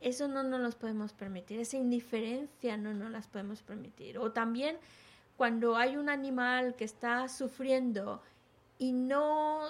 [0.00, 4.18] eso no nos podemos permitir, esa indiferencia no nos las podemos permitir.
[4.18, 4.76] O también
[5.36, 8.22] cuando hay un animal que está sufriendo
[8.78, 9.62] y no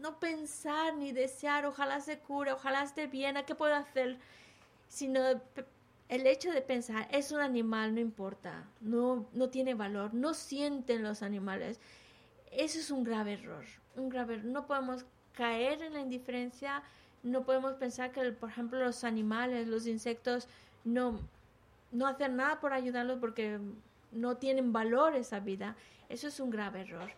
[0.00, 4.18] no pensar ni desear, ojalá se cure, ojalá esté bien, ¿a qué puedo hacer?
[4.88, 5.20] Sino
[6.08, 11.02] el hecho de pensar, es un animal, no importa, no, no tiene valor, no sienten
[11.02, 11.78] los animales.
[12.50, 13.64] Eso es un grave error,
[13.94, 15.04] un grave No podemos
[15.40, 16.82] caer en la indiferencia,
[17.22, 20.48] no podemos pensar que, por ejemplo, los animales, los insectos,
[20.84, 21.18] no,
[21.92, 23.58] no hacen nada por ayudarlos porque
[24.12, 25.76] no tienen valor esa vida.
[26.08, 27.10] Eso es un grave error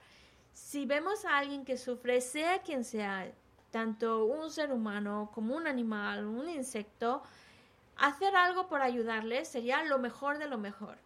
[0.52, 3.30] si vemos a alguien que sufre, sea quien sea,
[3.70, 7.22] tanto un ser humano como un animal, un insecto,
[7.96, 10.98] hacer algo por ayudarle sería lo mejor de lo mejor.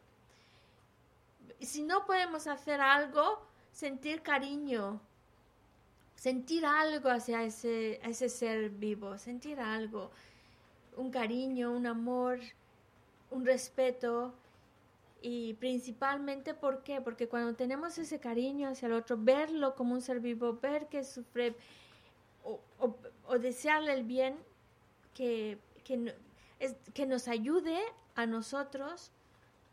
[1.61, 3.41] Si no podemos hacer algo,
[3.73, 5.01] sentir cariño,
[6.17, 10.11] sentir algo hacia ese, ese ser vivo, sentir algo,
[10.97, 12.41] un cariño, un amor,
[13.31, 14.35] un respeto,
[15.23, 17.01] y principalmente, ¿por qué?
[17.01, 21.05] Porque cuando tenemos ese cariño hacia el otro, verlo como un ser vivo, ver que
[21.05, 21.55] sufre
[22.45, 24.37] o, desearle el bien,
[25.15, 26.15] que, que,
[26.95, 27.79] que nos ayude
[28.15, 29.11] a nosotros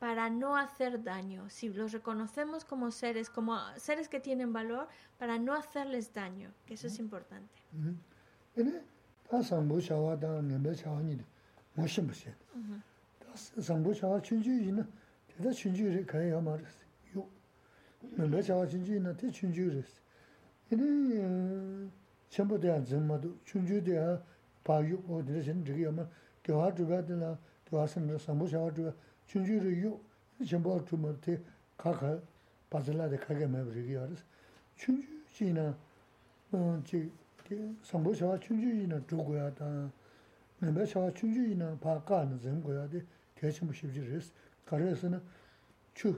[0.04, 1.50] para no hacer daño.
[1.50, 6.74] Si los reconocemos como seres, como seres que tienen valor, para no hacerles daño, que
[6.74, 7.54] eso es importante.
[29.34, 30.00] chunju ri yu,
[30.46, 31.42] chenpo tu mar te
[31.76, 32.22] kaka
[32.70, 34.24] pazala de kage mabu rigi yaris.
[34.78, 35.76] Chunju chi na,
[36.52, 37.12] mm, chi
[37.82, 39.66] sambo shawa chunju yi na zhu goya ta,
[40.60, 43.04] namba shawa chunju yi na pa ka na zem goya de
[43.34, 44.32] te chenpo shibji res.
[44.66, 45.20] Kare isi na
[45.94, 46.14] chu,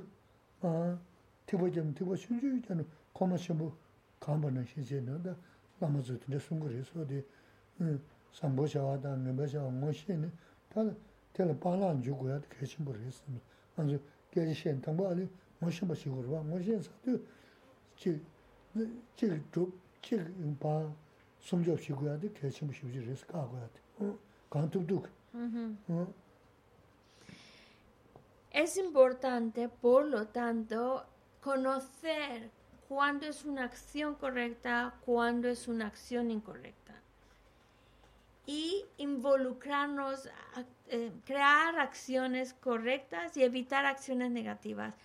[1.46, 3.78] tibo jem, tibo chunju yi janu koma chenpo
[4.20, 5.34] kamba na shi zi na da
[5.80, 6.92] lama zu tinte sungu res.
[7.78, 7.98] Mm,
[8.32, 10.30] sambo shawa ta, namba shawa ngo shi ne,
[11.36, 12.16] tēla pālān jū
[14.56, 14.82] shēn
[20.62, 20.76] pā
[23.32, 25.10] kā.
[28.52, 31.06] Es importante, por lo tanto,
[31.42, 32.50] conocer
[32.88, 36.85] cuándo es una acción correcta, cuándo es una acción incorrecta.
[38.46, 40.30] Y involucrarnos,
[40.88, 44.96] eh, crear acciones correctas y evitar acciones negativas.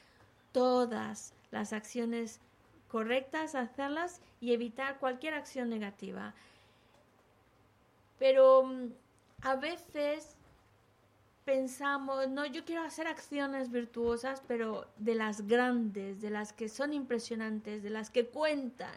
[0.52, 2.40] Todas las acciones
[2.88, 6.34] correctas, hacerlas y evitar cualquier acción negativa.
[8.18, 8.88] Pero mm,
[9.42, 10.36] a veces
[11.44, 16.92] pensamos, no, yo quiero hacer acciones virtuosas, pero de las grandes, de las que son
[16.92, 18.94] impresionantes, de las que cuentan.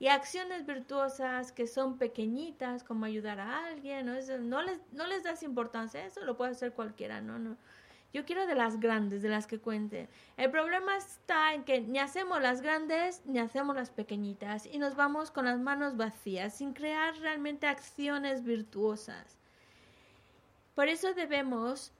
[0.00, 4.14] Y acciones virtuosas que son pequeñitas, como ayudar a alguien, ¿no?
[4.14, 7.38] Eso, no, les, no les das importancia, eso lo puede hacer cualquiera, ¿no?
[7.38, 7.56] no.
[8.12, 10.08] Yo quiero de las grandes, de las que cuenten.
[10.36, 14.96] El problema está en que ni hacemos las grandes ni hacemos las pequeñitas y nos
[14.96, 19.38] vamos con las manos vacías, sin crear realmente acciones virtuosas.
[20.74, 21.92] Por eso debemos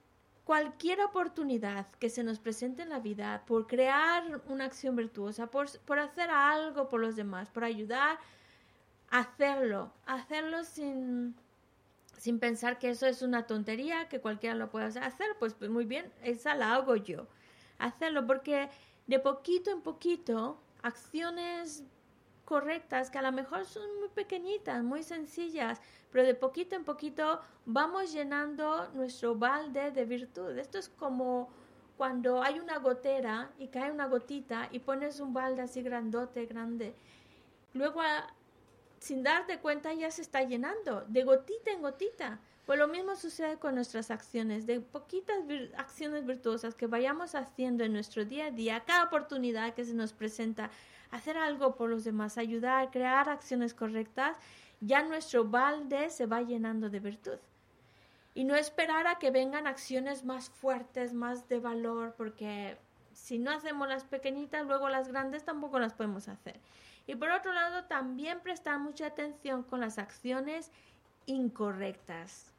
[0.51, 5.69] cualquier oportunidad que se nos presente en la vida por crear una acción virtuosa, por,
[5.85, 8.19] por hacer algo por los demás, por ayudar,
[9.09, 11.35] hacerlo, hacerlo sin,
[12.17, 15.85] sin pensar que eso es una tontería, que cualquiera lo puede hacer, pues, pues muy
[15.85, 17.27] bien, esa la hago yo.
[17.79, 18.69] Hacerlo porque
[19.07, 21.85] de poquito en poquito, acciones
[22.51, 25.79] correctas que a lo mejor son muy pequeñitas, muy sencillas,
[26.11, 30.57] pero de poquito en poquito vamos llenando nuestro balde de virtud.
[30.57, 31.47] Esto es como
[31.95, 36.93] cuando hay una gotera y cae una gotita y pones un balde así grandote, grande.
[37.73, 38.01] Luego,
[38.99, 42.41] sin darte cuenta, ya se está llenando, de gotita en gotita.
[42.65, 45.37] Pues lo mismo sucede con nuestras acciones, de poquitas
[45.77, 50.11] acciones virtuosas que vayamos haciendo en nuestro día a día, cada oportunidad que se nos
[50.11, 50.69] presenta,
[51.11, 54.37] hacer algo por los demás, ayudar, crear acciones correctas,
[54.79, 57.37] ya nuestro balde se va llenando de virtud.
[58.33, 62.77] Y no esperar a que vengan acciones más fuertes, más de valor, porque
[63.13, 66.59] si no hacemos las pequeñitas, luego las grandes tampoco las podemos hacer.
[67.07, 70.71] Y por otro lado, también prestar mucha atención con las acciones
[71.25, 72.50] incorrectas.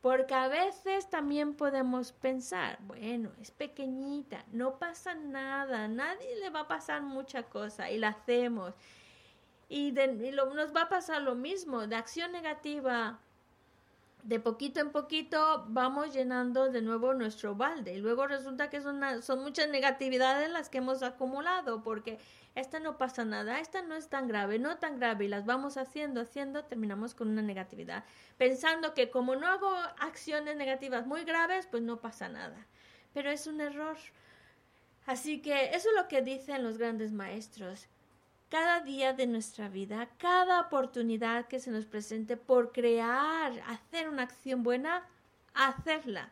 [0.00, 6.60] Porque a veces también podemos pensar, bueno, es pequeñita, no pasa nada, nadie le va
[6.60, 8.74] a pasar mucha cosa y la hacemos.
[9.68, 13.18] Y, nos va a pasar lo mismo, de acción negativa,
[14.22, 19.00] de poquito en poquito vamos llenando de nuevo nuestro balde y luego resulta que son,
[19.22, 22.18] son muchas negatividades las que hemos acumulado porque
[22.54, 25.76] esta no pasa nada, esta no es tan grave, no tan grave, y las vamos
[25.76, 28.04] haciendo, haciendo, terminamos con una negatividad,
[28.36, 29.70] pensando que como no hago
[30.00, 32.66] acciones negativas muy graves, pues no pasa nada.
[33.14, 33.96] Pero es un error.
[35.06, 37.86] Así que eso es lo que dicen los grandes maestros.
[38.48, 44.22] Cada día de nuestra vida, cada oportunidad que se nos presente por crear, hacer una
[44.22, 45.06] acción buena,
[45.52, 46.30] hacerla.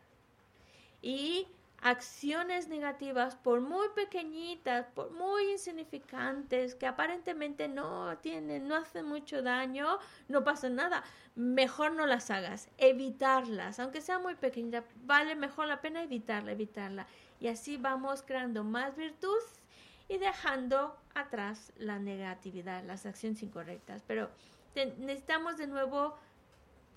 [1.03, 1.45] Y
[1.79, 9.43] acciones negativas, por muy pequeñitas, por muy insignificantes, que aparentemente no tienen, no hacen mucho
[9.43, 11.03] daño, no pasa nada,
[11.35, 17.05] mejor no las hagas, evitarlas, aunque sea muy pequeña, vale mejor la pena evitarla, evitarla.
[17.39, 19.37] Y así vamos creando más virtud
[20.09, 24.03] y dejando atrás la negatividad, las acciones incorrectas.
[24.07, 24.29] Pero
[24.75, 26.15] necesitamos de nuevo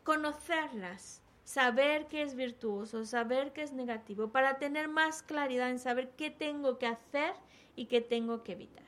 [0.04, 6.10] conocerlas saber qué es virtuoso, saber qué es negativo, para tener más claridad en saber
[6.16, 7.32] qué tengo que hacer
[7.74, 8.84] y qué tengo que evitar.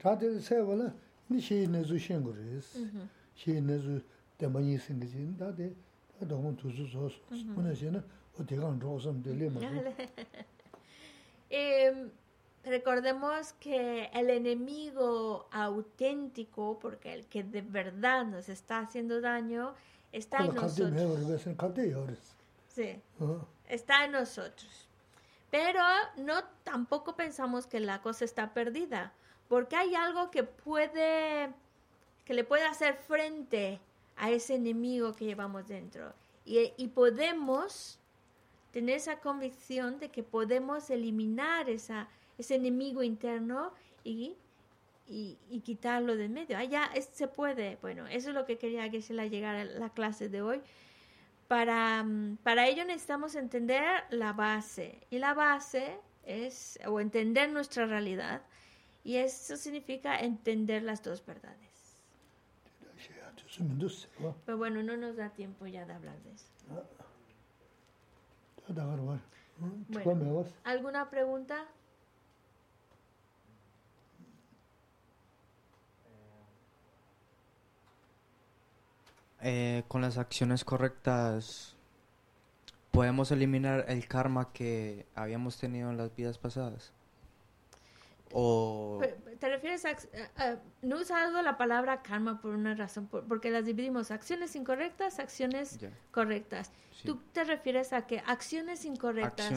[0.00, 0.40] 다들
[1.28, 2.78] ni shi ne zu shen gu res.
[3.34, 4.02] Shi ne zu
[4.38, 5.74] tenpa nyi sing ge jin da de
[6.18, 7.20] da dong mon tu zu so so
[7.56, 8.02] una shi na
[8.38, 9.60] o de gang ro sam de le ma
[11.50, 12.08] eh
[12.64, 19.74] Recordemos que el enemigo auténtico, porque el que de verdad nos está haciendo daño,
[20.12, 20.90] está en nosotros.
[22.68, 23.02] Sí,
[23.68, 24.88] está en nosotros.
[25.50, 25.82] Pero
[26.16, 29.12] no tampoco pensamos que la cosa está perdida
[29.48, 31.50] porque hay algo que puede,
[32.24, 33.80] que le puede hacer frente
[34.16, 36.12] a ese enemigo que llevamos dentro.
[36.44, 37.98] Y, podemos
[38.70, 43.72] tener esa convicción de que podemos eliminar esa, ese enemigo interno
[44.02, 44.36] y,
[45.06, 46.58] y, quitarlo de medio.
[46.58, 47.78] Allá ah, se puede.
[47.80, 50.60] Bueno, eso es lo que quería que se la llegara a la clase de hoy.
[51.48, 52.04] Para,
[52.42, 55.00] para ello necesitamos entender la base.
[55.10, 58.42] Y la base es, o entender nuestra realidad.
[59.04, 62.02] Y eso significa entender las dos verdades.
[64.46, 66.46] Pero bueno, no nos da tiempo ya de hablar de eso.
[70.64, 71.68] ¿Alguna pregunta?
[79.42, 81.76] Eh, con las acciones correctas,
[82.90, 86.94] ¿podemos eliminar el karma que habíamos tenido en las vidas pasadas?
[88.36, 89.00] O...
[89.38, 89.94] ¿Te refieres a,
[90.82, 95.78] No he usado la palabra karma por una razón, porque las dividimos acciones incorrectas, acciones
[96.10, 96.72] correctas.
[97.04, 99.52] ¿Tú te refieres a que acciones incorrectas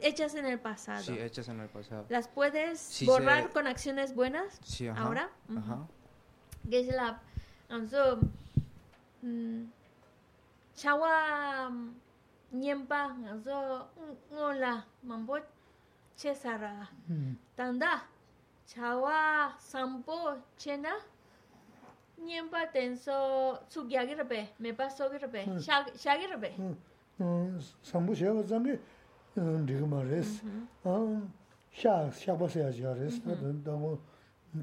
[0.00, 1.02] hechas en el pasado?
[1.02, 2.06] Sí, hechas en el pasado.
[2.08, 5.30] ¿Las puedes borrar con acciones buenas sí, ahora?
[5.54, 5.86] Ajá.
[6.70, 7.20] ¿Qué es la...
[9.20, 9.64] Mm,
[10.74, 11.70] chawa
[12.52, 13.88] nyempa ngazo
[14.32, 15.36] ngola mambo
[16.18, 16.88] che sara
[17.54, 18.02] tanda
[18.66, 20.90] chawa sampo che na
[22.16, 26.50] nyempa tenso tsukyagi rabe mepa sogi rabe shagi rabe
[27.82, 28.76] sampo shewa zangi
[29.36, 30.42] rigma res
[31.70, 33.20] shag shagba seya jiya res
[33.62, 34.00] dango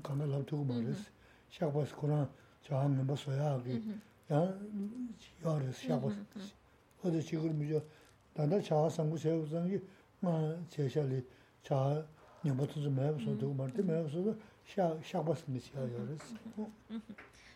[0.03, 1.09] kanga labtugu ma res
[1.49, 2.27] shagba kuna
[2.63, 3.81] chawa nyempa soya agi
[4.27, 6.11] ya res shagba
[7.01, 7.81] oda chigur mijo
[8.33, 9.81] tanda chawa sampo sewa zangi
[10.19, 11.25] ma che shali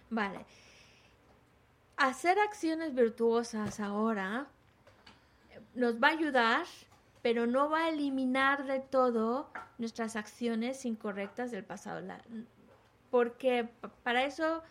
[0.10, 0.46] Vale.
[1.98, 4.48] Hacer acciones virtuosas ahora
[5.76, 6.66] nos va a ayudar,
[7.22, 12.02] pero no va a eliminar de todo nuestras acciones incorrectas del pasado.
[13.12, 13.70] Porque
[14.04, 14.64] para eso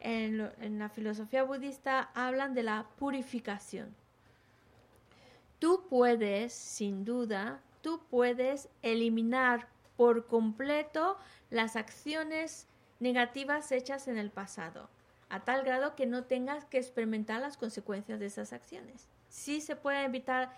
[0.00, 3.94] en, la filosofía budista hablan de la purificación.
[5.58, 11.16] Tú puedes, sin duda, tú puedes eliminar por completo
[11.50, 12.66] las acciones
[12.98, 14.90] negativas hechas en el pasado,
[15.28, 19.06] a tal grado que no tengas que experimentar las consecuencias de esas acciones.
[19.28, 20.50] ¿Sí se puede evitar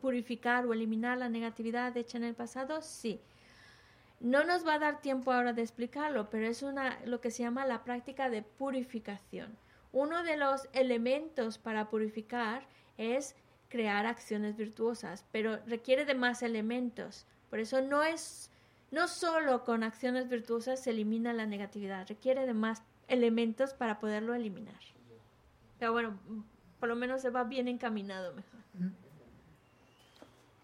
[0.00, 2.80] purificar o eliminar la negatividad hecha en el pasado?
[2.80, 3.20] Sí.
[4.20, 7.42] No nos va a dar tiempo ahora de explicarlo, pero es una, lo que se
[7.42, 9.58] llama la práctica de purificación.
[9.92, 12.66] Uno de los elementos para purificar
[12.96, 13.36] es
[13.68, 17.26] crear acciones virtuosas, pero requiere de más elementos.
[17.50, 18.50] Por eso no es,
[18.90, 24.34] no solo con acciones virtuosas se elimina la negatividad, requiere de más elementos para poderlo
[24.34, 24.80] eliminar.
[25.78, 26.18] Pero bueno,
[26.80, 28.60] por lo menos se va bien encaminado mejor.
[28.74, 29.06] Mm.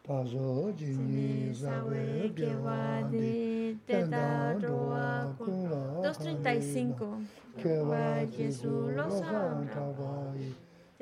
[0.02, 7.22] tazo jini sawe kewa de teta roa kula 235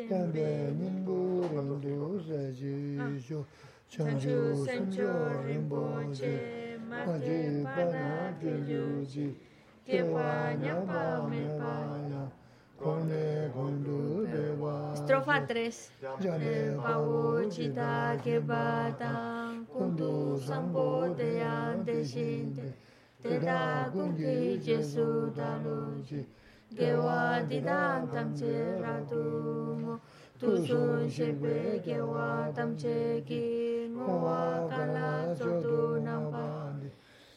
[0.09, 3.44] tenpe nimbu rambu saji shu
[3.90, 5.10] chanchu sancho
[5.47, 5.82] rinpo
[6.12, 9.35] che maje pana pilyu ji
[9.86, 11.74] kepa nyapa mepa
[12.10, 12.22] ya
[12.81, 22.72] kone kondu dewa Estrofa 3 Jane pavu chita kepa tang kundu sampo deyan deshinte
[23.22, 26.24] teda kungi jesu dalu ji
[26.70, 30.01] Gewa di dan tam che ratumo.
[30.38, 33.88] Tu sun shepe gewa tam che ki.
[33.90, 36.90] Ngowa kala sotu nampandi.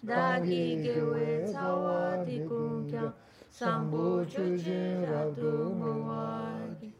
[0.05, 3.13] Dagi gewe cawa di kungkyang.
[3.49, 6.93] Sambu Chujin Ratu Mawagi.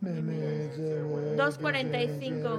[0.00, 2.58] 245.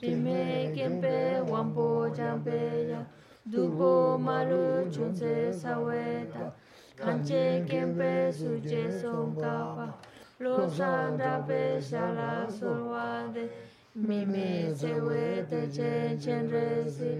[0.00, 3.06] Rime Kempe Wampo Jampeya.
[3.48, 6.52] Dubo Maru Chunse Saweta.
[6.98, 9.86] kanche kempe suje songkapa
[10.40, 13.44] lo sanda pe shala solwade
[13.94, 17.10] mime sewe te chen chen resi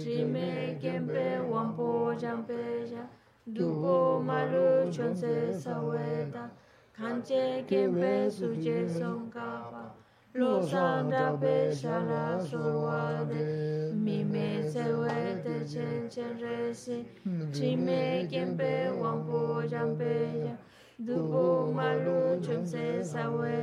[0.00, 3.02] trime kempe wampo jampeja
[3.46, 6.50] dupo malu chonse saweta
[6.96, 9.82] kanche kempe suje songkapa
[10.28, 12.78] ma lu chon se sa we ta kan che kien pe su che song ka
[12.78, 13.42] pa lo san da pe sha la so wa de
[14.04, 17.06] mi me se we te chen chen re si
[17.52, 19.40] tri me kien pe wan po
[19.70, 20.14] jam pe
[20.44, 20.54] ja
[21.06, 21.44] du po
[21.76, 23.54] ma lu chon se sa we